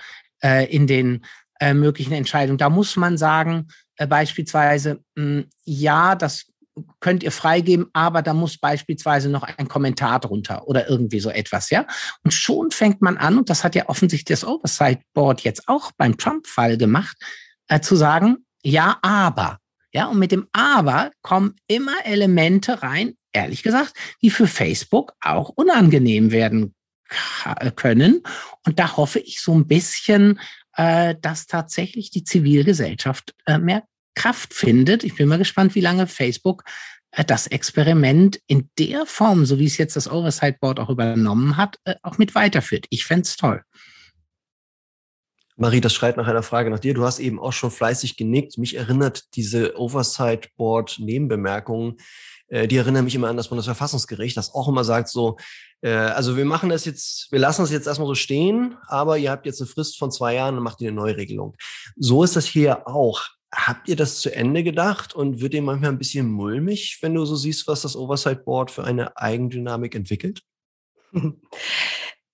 [0.43, 1.25] äh, in den
[1.59, 2.59] äh, möglichen Entscheidungen.
[2.59, 6.52] Da muss man sagen, äh, beispielsweise, mh, ja, das
[6.99, 11.69] könnt ihr freigeben, aber da muss beispielsweise noch ein Kommentar drunter oder irgendwie so etwas,
[11.69, 11.85] ja.
[12.23, 15.91] Und schon fängt man an, und das hat ja offensichtlich das Oversight Board jetzt auch
[15.97, 17.17] beim Trump-Fall gemacht,
[17.67, 19.59] äh, zu sagen, ja, aber.
[19.91, 25.49] Ja, und mit dem aber kommen immer Elemente rein, ehrlich gesagt, die für Facebook auch
[25.49, 26.73] unangenehm werden
[27.75, 28.23] können.
[28.65, 30.39] Und da hoffe ich so ein bisschen,
[30.75, 33.83] äh, dass tatsächlich die Zivilgesellschaft äh, mehr
[34.15, 35.03] Kraft findet.
[35.03, 36.63] Ich bin mal gespannt, wie lange Facebook
[37.13, 41.57] äh, das Experiment in der Form, so wie es jetzt das Oversight Board auch übernommen
[41.57, 42.85] hat, äh, auch mit weiterführt.
[42.89, 43.63] Ich fände es toll.
[45.55, 46.95] Marie, das schreit nach einer Frage nach dir.
[46.95, 48.57] Du hast eben auch schon fleißig genickt.
[48.57, 51.97] Mich erinnert diese Oversight Board Nebenbemerkungen,
[52.47, 55.37] äh, die erinnern mich immer an das Bundesverfassungsgericht, das auch immer sagt so,
[55.85, 59.45] also wir machen das jetzt, wir lassen das jetzt erstmal so stehen, aber ihr habt
[59.45, 61.57] jetzt eine Frist von zwei Jahren und macht ihr eine Neuregelung.
[61.97, 63.27] So ist das hier auch.
[63.55, 67.23] Habt ihr das zu Ende gedacht und wird dir manchmal ein bisschen mulmig, wenn du
[67.25, 70.41] so siehst, was das Oversight Board für eine Eigendynamik entwickelt?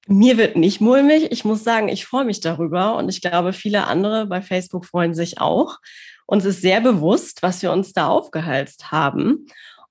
[0.08, 1.32] Mir wird nicht mulmig.
[1.32, 5.14] Ich muss sagen, ich freue mich darüber und ich glaube, viele andere bei Facebook freuen
[5.14, 5.78] sich auch.
[6.26, 9.46] Uns ist sehr bewusst, was wir uns da aufgehalst haben.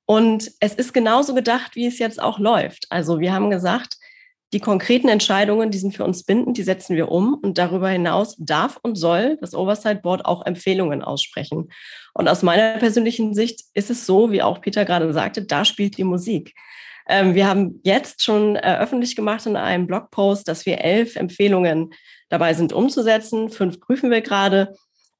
[0.06, 2.86] Und es ist genauso gedacht, wie es jetzt auch läuft.
[2.90, 3.96] Also wir haben gesagt,
[4.52, 7.34] die konkreten Entscheidungen, die sind für uns bindend, die setzen wir um.
[7.34, 11.70] Und darüber hinaus darf und soll das Oversight Board auch Empfehlungen aussprechen.
[12.14, 15.98] Und aus meiner persönlichen Sicht ist es so, wie auch Peter gerade sagte, da spielt
[15.98, 16.54] die Musik.
[17.08, 21.92] Ähm, wir haben jetzt schon äh, öffentlich gemacht in einem Blogpost, dass wir elf Empfehlungen
[22.28, 23.50] dabei sind umzusetzen.
[23.50, 24.74] Fünf prüfen wir gerade.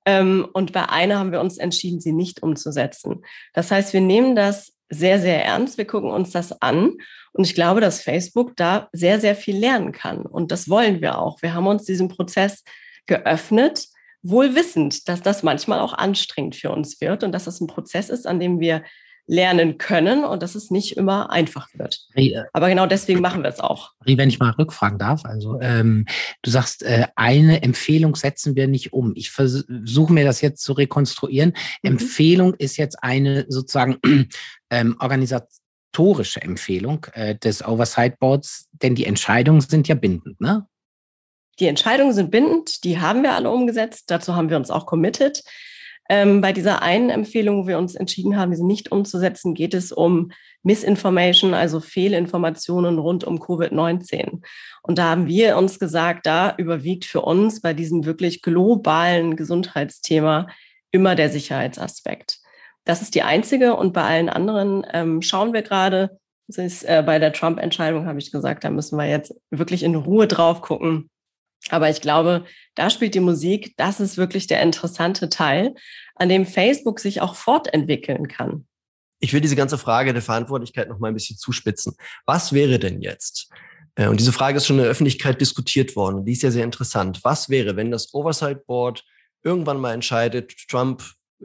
[0.07, 3.25] Ähm, und bei einer haben wir uns entschieden, sie nicht umzusetzen.
[3.53, 5.79] Das heißt, wir nehmen das sehr, sehr ernst.
[5.79, 6.95] Wir gucken uns das an.
[7.33, 10.23] Und ich glaube, dass Facebook da sehr, sehr viel lernen kann.
[10.23, 11.43] Und das wollen wir auch.
[11.43, 12.65] Wir haben uns diesen Prozess
[13.07, 13.87] geöffnet,
[14.23, 18.11] wohl wissend, dass das manchmal auch anstrengend für uns wird und dass das ein Prozess
[18.11, 18.83] ist, an dem wir
[19.29, 22.07] lernen können und dass es nicht immer einfach wird.
[22.15, 23.93] Äh, Aber genau deswegen machen wir es auch.
[24.05, 26.07] Wenn ich mal rückfragen darf, also ähm,
[26.43, 29.13] du sagst, äh, eine Empfehlung setzen wir nicht um.
[29.15, 31.51] Ich versuche mir das jetzt zu rekonstruieren.
[31.83, 31.91] Mhm.
[31.91, 33.99] Empfehlung ist jetzt eine sozusagen
[34.71, 40.67] ähm, organisatorische Empfehlung äh, des Oversight Boards, denn die Entscheidungen sind ja bindend, ne?
[41.61, 45.43] Die Entscheidungen sind bindend, die haben wir alle umgesetzt, dazu haben wir uns auch committed.
[46.11, 49.93] Ähm, bei dieser einen Empfehlung, wo wir uns entschieden haben, diese nicht umzusetzen, geht es
[49.93, 54.43] um Misinformation, also Fehlinformationen rund um Covid-19.
[54.83, 60.47] Und da haben wir uns gesagt, da überwiegt für uns bei diesem wirklich globalen Gesundheitsthema
[60.91, 62.39] immer der Sicherheitsaspekt.
[62.85, 66.19] Das ist die einzige und bei allen anderen ähm, schauen wir gerade.
[66.47, 69.95] Das ist, äh, bei der Trump-Entscheidung habe ich gesagt, da müssen wir jetzt wirklich in
[69.95, 71.11] Ruhe drauf gucken.
[71.71, 72.45] Aber ich glaube,
[72.75, 75.75] da spielt die Musik, das ist wirklich der interessante Teil,
[76.15, 78.67] an dem Facebook sich auch fortentwickeln kann.
[79.21, 81.95] Ich will diese ganze Frage der Verantwortlichkeit noch mal ein bisschen zuspitzen.
[82.25, 83.51] Was wäre denn jetzt?
[83.97, 86.25] Äh, und diese Frage ist schon in der Öffentlichkeit diskutiert worden.
[86.25, 87.21] Die ist ja sehr interessant.
[87.25, 89.05] Was wäre, wenn das Oversight Board
[89.43, 91.03] irgendwann mal entscheidet, Trump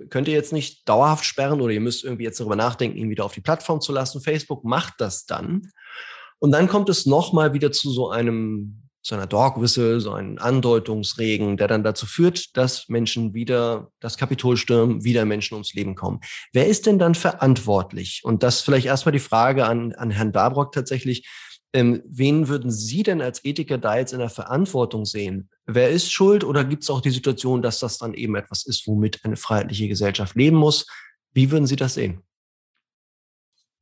[0.09, 3.25] könnt ihr jetzt nicht dauerhaft sperren oder ihr müsst irgendwie jetzt darüber nachdenken, ihn wieder
[3.25, 4.21] auf die Plattform zu lassen.
[4.21, 5.69] Facebook macht das dann.
[6.39, 10.37] Und dann kommt es nochmal wieder zu so einem, so einer Dog Whistle, so einem
[10.37, 15.93] Andeutungsregen, der dann dazu führt, dass Menschen wieder das Kapitol stürmen, wieder Menschen ums Leben
[15.93, 16.21] kommen.
[16.53, 18.21] Wer ist denn dann verantwortlich?
[18.23, 21.27] Und das vielleicht erstmal die Frage an, an Herrn Dabrock tatsächlich.
[21.73, 25.49] Ähm, wen würden Sie denn als Ethiker da jetzt in der Verantwortung sehen?
[25.65, 28.87] Wer ist schuld oder gibt es auch die Situation, dass das dann eben etwas ist,
[28.87, 30.85] womit eine freiheitliche Gesellschaft leben muss?
[31.33, 32.21] Wie würden Sie das sehen?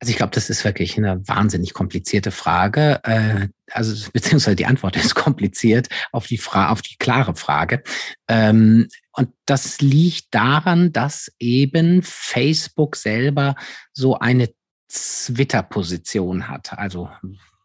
[0.02, 2.98] Also ich glaube, das ist wirklich eine wahnsinnig komplizierte Frage.
[3.04, 7.84] Äh, also beziehungsweise die Antwort ist kompliziert auf die Frage, auf die klare Frage.
[8.26, 13.54] Ähm, und das liegt daran, dass eben Facebook selber
[13.92, 14.48] so eine
[14.88, 16.76] Twitter-Position hat.
[16.76, 17.08] Also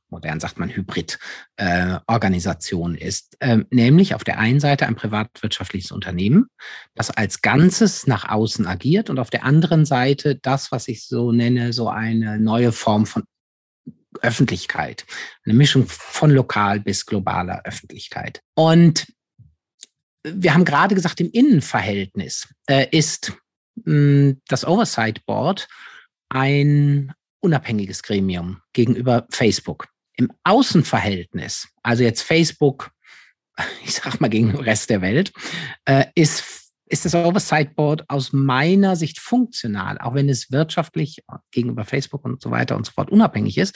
[0.09, 6.47] modern sagt man Hybrid-Organisation äh, ist, äh, nämlich auf der einen Seite ein privatwirtschaftliches Unternehmen,
[6.95, 11.31] das als Ganzes nach außen agiert und auf der anderen Seite das, was ich so
[11.31, 13.23] nenne, so eine neue Form von
[14.21, 15.05] Öffentlichkeit,
[15.45, 18.41] eine Mischung von lokal bis globaler Öffentlichkeit.
[18.55, 19.07] Und
[20.23, 23.33] wir haben gerade gesagt, im Innenverhältnis äh, ist
[23.75, 25.67] mh, hm, das Oversight Board
[26.29, 29.87] ein unabhängiges Gremium gegenüber Facebook
[30.17, 32.91] im Außenverhältnis, also jetzt Facebook,
[33.85, 35.31] ich sag mal gegen den Rest der Welt,
[35.85, 36.43] äh, ist,
[36.89, 42.41] ist das Oversight Board aus meiner Sicht funktional, auch wenn es wirtschaftlich gegenüber Facebook und
[42.41, 43.75] so weiter und so fort unabhängig ist,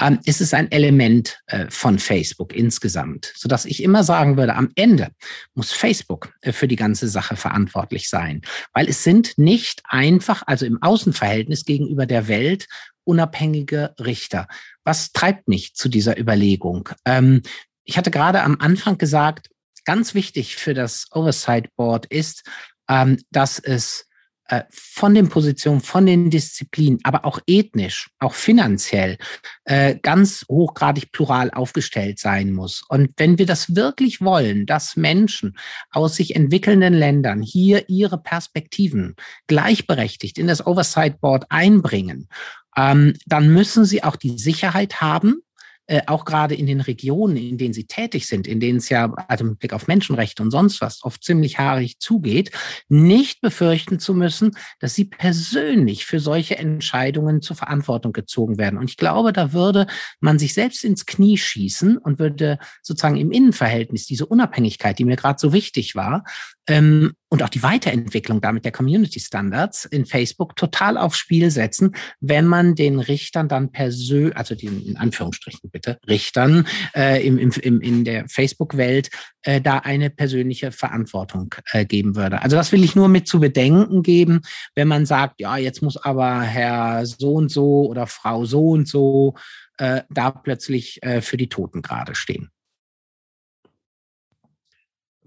[0.00, 4.70] ähm, ist es ein Element äh, von Facebook insgesamt, sodass ich immer sagen würde, am
[4.76, 5.10] Ende
[5.54, 8.40] muss Facebook äh, für die ganze Sache verantwortlich sein,
[8.72, 12.68] weil es sind nicht einfach, also im Außenverhältnis gegenüber der Welt,
[13.04, 14.48] unabhängige Richter.
[14.84, 16.88] Was treibt mich zu dieser Überlegung?
[17.04, 17.42] Ähm,
[17.84, 19.50] ich hatte gerade am Anfang gesagt,
[19.84, 22.44] ganz wichtig für das Oversight Board ist,
[22.88, 24.06] ähm, dass es
[24.48, 29.16] äh, von den Positionen, von den Disziplinen, aber auch ethnisch, auch finanziell
[29.64, 32.82] äh, ganz hochgradig plural aufgestellt sein muss.
[32.90, 35.56] Und wenn wir das wirklich wollen, dass Menschen
[35.90, 39.16] aus sich entwickelnden Ländern hier ihre Perspektiven
[39.46, 42.28] gleichberechtigt in das Oversight Board einbringen
[42.76, 45.42] ähm, dann müssen sie auch die Sicherheit haben,
[45.86, 49.12] äh, auch gerade in den Regionen, in denen sie tätig sind, in denen es ja
[49.28, 52.52] also mit Blick auf Menschenrechte und sonst was oft ziemlich haarig zugeht,
[52.88, 58.78] nicht befürchten zu müssen, dass sie persönlich für solche Entscheidungen zur Verantwortung gezogen werden.
[58.78, 59.86] Und ich glaube, da würde
[60.20, 65.16] man sich selbst ins Knie schießen und würde sozusagen im Innenverhältnis diese Unabhängigkeit, die mir
[65.16, 66.24] gerade so wichtig war,
[66.66, 71.94] ähm, und auch die Weiterentwicklung damit der Community Standards in Facebook total aufs Spiel setzen,
[72.20, 77.80] wenn man den Richtern dann persönlich, also den in Anführungsstrichen bitte, Richtern äh, im, im,
[77.80, 79.10] in der Facebook-Welt
[79.42, 82.40] äh, da eine persönliche Verantwortung äh, geben würde.
[82.40, 84.42] Also das will ich nur mit zu bedenken geben,
[84.74, 88.86] wenn man sagt, ja, jetzt muss aber Herr so und so oder Frau so und
[88.86, 89.34] so
[89.78, 92.50] äh, da plötzlich äh, für die Toten gerade stehen.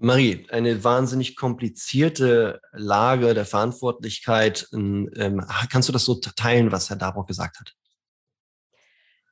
[0.00, 4.68] Marie, eine wahnsinnig komplizierte Lage der Verantwortlichkeit.
[4.72, 7.74] Ähm, kannst du das so teilen, was Herr Dabrock gesagt hat?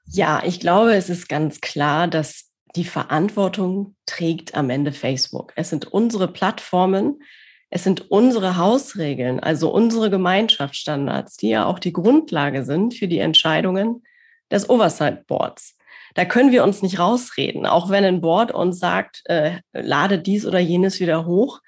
[0.06, 5.52] Ja, ich glaube, es ist ganz klar, dass die Verantwortung trägt am Ende Facebook.
[5.56, 7.22] Es sind unsere Plattformen,
[7.70, 13.18] es sind unsere Hausregeln, also unsere Gemeinschaftsstandards, die ja auch die Grundlage sind für die
[13.18, 14.02] Entscheidungen
[14.50, 15.76] des Oversight Boards.
[16.14, 20.46] Da können wir uns nicht rausreden, auch wenn ein Board uns sagt, äh, lade dies
[20.46, 21.60] oder jenes wieder hoch.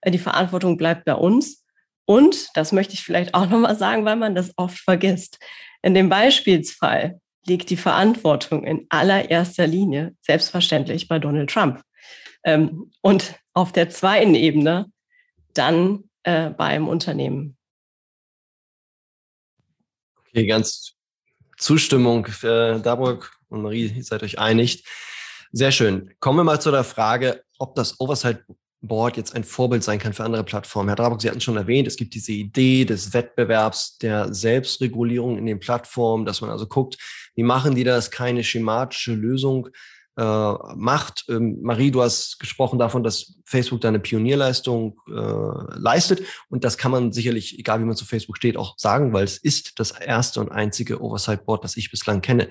[0.00, 1.64] Äh, die Verantwortung bleibt bei uns.
[2.04, 5.38] Und, das möchte ich vielleicht auch nochmal sagen, weil man das oft vergisst,
[5.82, 11.82] in dem Beispielsfall liegt die Verantwortung in allererster Linie selbstverständlich bei Donald Trump.
[12.44, 14.86] Ähm, und auf der zweiten Ebene
[15.54, 17.56] dann äh, beim Unternehmen.
[20.20, 20.95] Okay, ganz
[21.56, 22.26] Zustimmung.
[22.42, 24.84] Äh, Darburg und Marie, ihr seid euch einig.
[25.52, 26.12] Sehr schön.
[26.20, 28.44] Kommen wir mal zu der Frage, ob das Oversight
[28.82, 30.88] Board jetzt ein Vorbild sein kann für andere Plattformen.
[30.88, 35.46] Herr Draburg, Sie hatten schon erwähnt, es gibt diese Idee des Wettbewerbs, der Selbstregulierung in
[35.46, 36.98] den Plattformen, dass man also guckt,
[37.34, 39.68] wie machen die das, keine schematische Lösung
[40.16, 41.24] äh, macht.
[41.28, 46.22] Ähm, Marie, du hast gesprochen davon, dass Facebook da eine Pionierleistung äh, leistet.
[46.48, 49.38] Und das kann man sicherlich, egal wie man zu Facebook steht, auch sagen, weil es
[49.38, 52.48] ist das erste und einzige Oversight Board, das ich bislang kenne.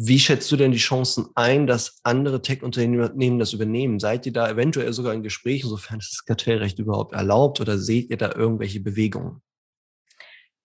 [0.00, 3.98] Wie schätzt du denn die Chancen ein, dass andere Tech-Unternehmen das übernehmen?
[3.98, 8.16] Seid ihr da eventuell sogar in Gesprächen, sofern das Kartellrecht überhaupt erlaubt, oder seht ihr
[8.16, 9.42] da irgendwelche Bewegungen?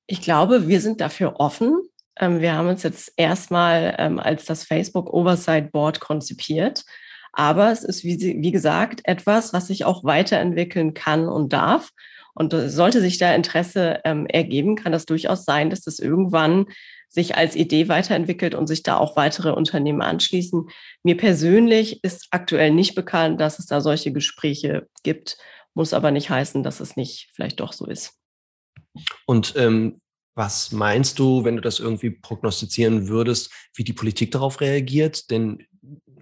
[0.05, 1.81] Ich glaube, wir sind dafür offen.
[2.19, 6.83] Ähm, wir haben uns jetzt erstmal ähm, als das Facebook Oversight Board konzipiert.
[7.31, 11.89] Aber es ist, wie, wie gesagt, etwas, was sich auch weiterentwickeln kann und darf.
[12.35, 16.65] Und sollte sich da Interesse ähm, ergeben, kann das durchaus sein, dass das irgendwann
[17.13, 20.67] sich als Idee weiterentwickelt und sich da auch weitere Unternehmen anschließen.
[21.03, 25.37] Mir persönlich ist aktuell nicht bekannt, dass es da solche Gespräche gibt,
[25.75, 28.17] muss aber nicht heißen, dass es nicht vielleicht doch so ist.
[29.27, 30.01] Und ähm,
[30.35, 35.29] was meinst du, wenn du das irgendwie prognostizieren würdest, wie die Politik darauf reagiert?
[35.29, 35.65] Denn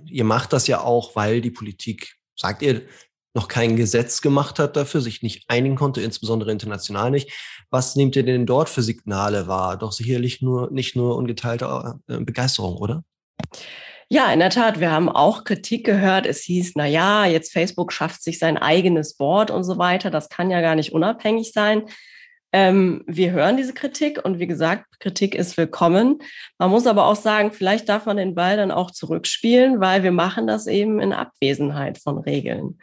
[0.05, 2.83] ihr macht das ja auch, weil die Politik, sagt ihr,
[3.33, 7.31] noch kein Gesetz gemacht hat dafür, sich nicht einigen konnte, insbesondere international nicht.
[7.69, 9.77] Was nehmt ihr denn dort für Signale wahr?
[9.77, 13.03] Doch sicherlich nur, nicht nur ungeteilte äh, Begeisterung, oder?
[14.09, 14.81] Ja, in der Tat.
[14.81, 16.25] Wir haben auch Kritik gehört.
[16.25, 20.11] Es hieß, na ja, jetzt Facebook schafft sich sein eigenes Board und so weiter.
[20.11, 21.83] Das kann ja gar nicht unabhängig sein.
[22.53, 26.19] Ähm, wir hören diese Kritik und wie gesagt, Kritik ist willkommen.
[26.57, 30.11] Man muss aber auch sagen, vielleicht darf man den Ball dann auch zurückspielen, weil wir
[30.11, 32.77] machen das eben in Abwesenheit von Regeln.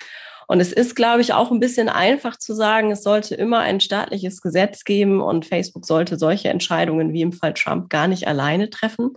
[0.47, 3.81] Und es ist, glaube ich, auch ein bisschen einfach zu sagen, es sollte immer ein
[3.81, 8.71] staatliches Gesetz geben und Facebook sollte solche Entscheidungen wie im Fall Trump gar nicht alleine
[8.71, 9.11] treffen.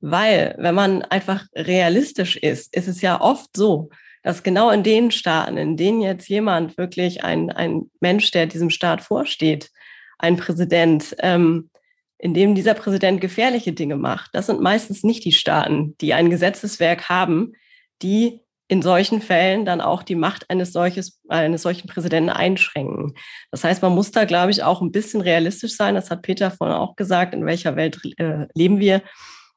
[0.00, 3.90] Weil, wenn man einfach realistisch ist, ist es ja oft so,
[4.28, 8.68] dass genau in den Staaten, in denen jetzt jemand wirklich ein, ein Mensch, der diesem
[8.68, 9.70] Staat vorsteht,
[10.18, 11.70] ein Präsident, ähm,
[12.18, 16.28] in dem dieser Präsident gefährliche Dinge macht, das sind meistens nicht die Staaten, die ein
[16.28, 17.54] Gesetzeswerk haben,
[18.02, 23.14] die in solchen Fällen dann auch die Macht eines, solches, eines solchen Präsidenten einschränken.
[23.50, 25.94] Das heißt, man muss da, glaube ich, auch ein bisschen realistisch sein.
[25.94, 29.00] Das hat Peter vorhin auch gesagt, in welcher Welt äh, leben wir.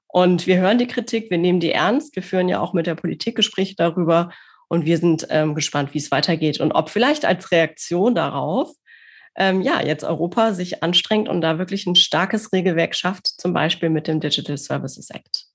[0.08, 2.16] Und wir hören die Kritik, wir nehmen die ernst.
[2.16, 4.30] Wir führen ja auch mit der Politik Gespräche darüber.
[4.72, 8.72] Und wir sind ähm, gespannt, wie es weitergeht und ob vielleicht als Reaktion darauf
[9.36, 13.90] ähm, ja, jetzt Europa sich anstrengt und da wirklich ein starkes Regelwerk schafft, zum Beispiel
[13.90, 15.51] mit dem Digital Services Act.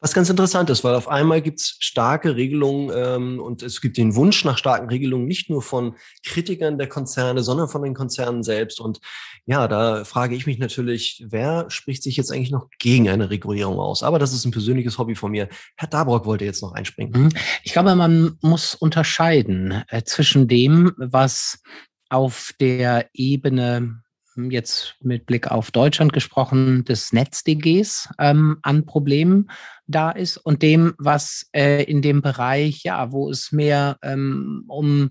[0.00, 3.96] Was ganz interessant ist, weil auf einmal gibt es starke Regelungen ähm, und es gibt
[3.96, 8.44] den Wunsch nach starken Regelungen nicht nur von Kritikern der Konzerne, sondern von den Konzernen
[8.44, 8.78] selbst.
[8.80, 9.00] Und
[9.44, 13.80] ja, da frage ich mich natürlich, wer spricht sich jetzt eigentlich noch gegen eine Regulierung
[13.80, 14.04] aus?
[14.04, 15.48] Aber das ist ein persönliches Hobby von mir.
[15.76, 17.24] Herr Dabrock wollte jetzt noch einspringen.
[17.24, 17.28] Mhm.
[17.64, 21.58] Ich glaube, man muss unterscheiden äh, zwischen dem, was
[22.08, 24.02] auf der Ebene
[24.50, 29.50] jetzt mit Blick auf Deutschland gesprochen, des NetzDGs ähm, an Problemen
[29.86, 35.10] da ist und dem, was äh, in dem Bereich, ja, wo es mehr ähm, um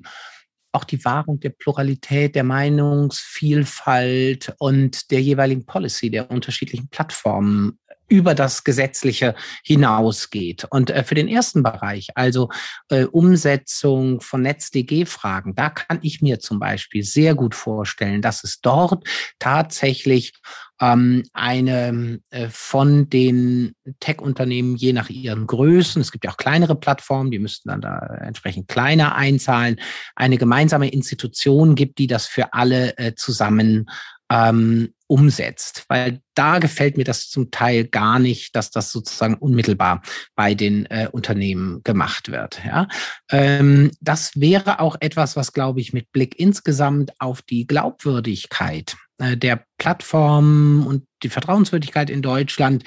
[0.71, 8.35] auch die Wahrung der Pluralität, der Meinungsvielfalt und der jeweiligen Policy der unterschiedlichen Plattformen über
[8.35, 10.65] das Gesetzliche hinausgeht.
[10.69, 12.49] Und äh, für den ersten Bereich, also
[12.89, 18.61] äh, Umsetzung von NetzDG-Fragen, da kann ich mir zum Beispiel sehr gut vorstellen, dass es
[18.61, 19.03] dort
[19.39, 20.33] tatsächlich
[20.79, 26.75] ähm, eine äh, von den Tech-Unternehmen je nach ihren Größen, es gibt ja auch kleinere
[26.75, 29.79] Plattformen, die müssten dann da entsprechend kleiner einzahlen,
[30.15, 33.89] eine gemeinsame Institution gibt, die das für alle äh, zusammen
[34.29, 40.01] ähm, umsetzt, weil da gefällt mir das zum Teil gar nicht, dass das sozusagen unmittelbar
[40.35, 42.61] bei den äh, Unternehmen gemacht wird.
[42.65, 42.87] Ja?
[43.31, 49.37] Ähm, das wäre auch etwas, was, glaube ich, mit Blick insgesamt auf die Glaubwürdigkeit äh,
[49.37, 52.83] der Plattform und die Vertrauenswürdigkeit in Deutschland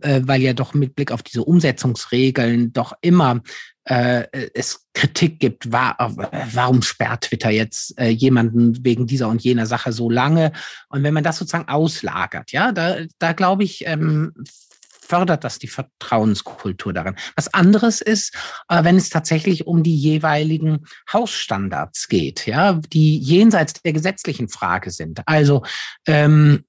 [0.00, 3.42] äh, weil ja doch mit Blick auf diese Umsetzungsregeln doch immer
[3.84, 5.96] äh, es Kritik gibt, war,
[6.52, 10.52] warum sperrt Twitter jetzt äh, jemanden wegen dieser und jener Sache so lange?
[10.88, 14.32] Und wenn man das sozusagen auslagert, ja, da, da glaube ich, ähm,
[15.06, 17.16] fördert das die Vertrauenskultur darin.
[17.36, 18.34] Was anderes ist,
[18.68, 24.90] äh, wenn es tatsächlich um die jeweiligen Hausstandards geht, ja, die jenseits der gesetzlichen Frage
[24.90, 25.20] sind.
[25.26, 25.62] Also
[26.06, 26.64] ähm,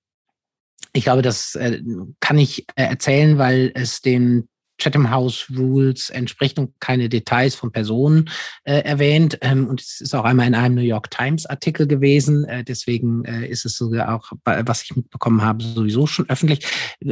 [0.94, 1.82] ich glaube, das äh,
[2.20, 4.48] kann ich äh, erzählen, weil es den
[4.78, 8.30] Chatham House Rules entspricht und keine Details von Personen
[8.64, 9.38] äh, erwähnt.
[9.42, 12.46] Ähm, und es ist auch einmal in einem New York Times Artikel gewesen.
[12.46, 16.66] Äh, deswegen äh, ist es sogar auch, was ich mitbekommen habe, sowieso schon öffentlich.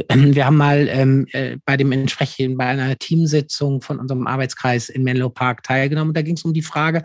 [0.08, 4.88] Ähm, wir haben mal ähm, äh, bei dem entsprechenden, bei einer Teamsitzung von unserem Arbeitskreis
[4.88, 6.14] in Menlo Park teilgenommen.
[6.14, 7.02] Da ging es um die Frage,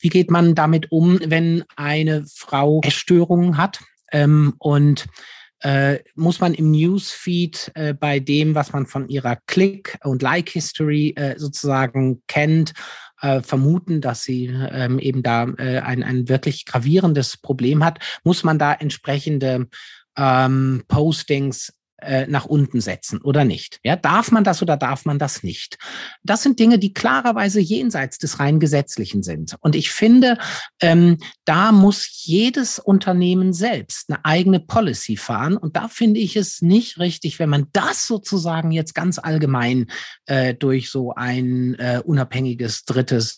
[0.00, 3.80] wie geht man damit um, wenn eine Frau Essstörungen hat
[4.12, 5.06] ähm, und
[5.60, 11.14] äh, muss man im Newsfeed äh, bei dem, was man von ihrer Click- und Like-History
[11.16, 12.72] äh, sozusagen kennt,
[13.20, 18.44] äh, vermuten, dass sie ähm, eben da äh, ein, ein wirklich gravierendes Problem hat, muss
[18.44, 19.68] man da entsprechende
[20.16, 21.72] ähm, Postings
[22.02, 23.78] äh, nach unten setzen oder nicht?
[23.82, 25.78] Ja, darf man das oder darf man das nicht?
[26.22, 29.56] Das sind Dinge, die klarerweise jenseits des rein gesetzlichen sind.
[29.60, 30.38] Und ich finde,
[30.80, 35.56] ähm, da muss jedes Unternehmen selbst eine eigene Policy fahren.
[35.56, 39.86] Und da finde ich es nicht richtig, wenn man das sozusagen jetzt ganz allgemein
[40.26, 43.36] äh, durch so ein äh, unabhängiges drittes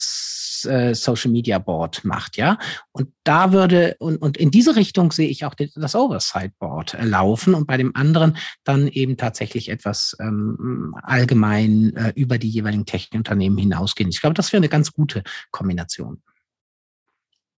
[0.65, 2.59] äh, Social Media Board macht, ja.
[2.93, 7.05] Und da würde, und, und in diese Richtung sehe ich auch das Oversight Board äh,
[7.05, 12.87] laufen und bei dem anderen dann eben tatsächlich etwas ähm, allgemein äh, über die jeweiligen
[12.87, 14.11] Technikunternehmen hinausgehen.
[14.11, 16.23] Ich glaube, das wäre eine ganz gute Kombination.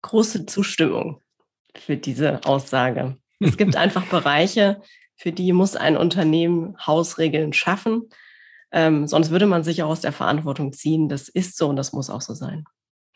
[0.02, 1.22] Große Zustimmung
[1.76, 3.18] für diese Aussage.
[3.40, 4.82] Es gibt einfach Bereiche,
[5.16, 8.10] für die muss ein Unternehmen Hausregeln schaffen.
[8.72, 11.08] Ähm, sonst würde man sich auch aus der Verantwortung ziehen.
[11.08, 12.66] Das ist so und das muss auch so sein.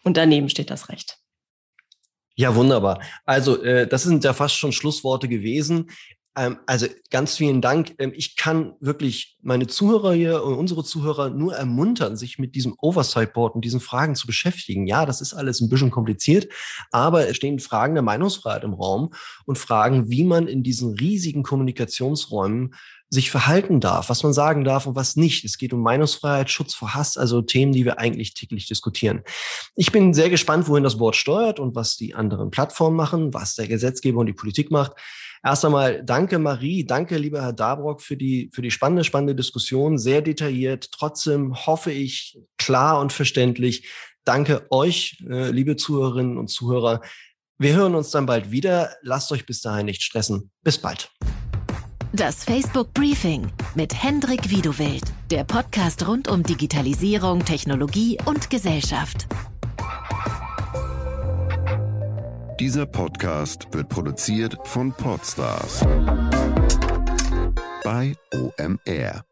[0.08, 1.18] Und daneben steht das Recht.
[2.36, 3.01] Ja, wunderbar.
[3.26, 5.89] Also, äh, das sind ja fast schon Schlussworte gewesen.
[6.38, 7.93] Ähm, also ganz vielen Dank.
[7.97, 12.74] Ähm, ich kann wirklich meine Zuhörer hier und unsere Zuhörer nur ermuntern, sich mit diesem
[12.78, 14.88] Oversight Board und diesen Fragen zu beschäftigen.
[14.88, 16.47] Ja, das ist alles ein bisschen kompliziert,
[16.89, 19.14] aber es stehen Fragen der Meinungsfreiheit im Raum
[19.45, 22.76] und Fragen, wie man in diesen riesigen Kommunikationsräumen
[23.10, 25.45] sich verhalten darf, was man sagen darf und was nicht.
[25.45, 29.24] Es geht um Meinungsfreiheit, Schutz vor Hass, also Themen, die wir eigentlich täglich diskutieren.
[29.76, 33.55] Ich bin sehr gespannt, wohin das Board steuert und was die anderen Plattformen machen, was
[33.55, 34.93] der Gesetzgeber und die Politik macht.
[35.43, 39.97] Erst einmal danke Marie, danke lieber Herr Dabrock für die, für die spannende, spannende Diskussion,
[39.97, 40.91] sehr detailliert.
[40.91, 43.88] Trotzdem hoffe ich klar und verständlich.
[44.26, 47.01] Danke euch, äh, liebe Zuhörerinnen und Zuhörer.
[47.58, 48.95] Wir hören uns dann bald wieder.
[49.01, 50.51] Lasst euch bis dahin nicht stressen.
[50.64, 51.10] Bis bald.
[52.18, 59.28] Das Facebook Briefing mit Hendrik Wiedewild, der Podcast rund um Digitalisierung, Technologie und Gesellschaft.
[62.59, 65.86] Dieser Podcast wird produziert von Podstars
[67.84, 69.26] bei OMR.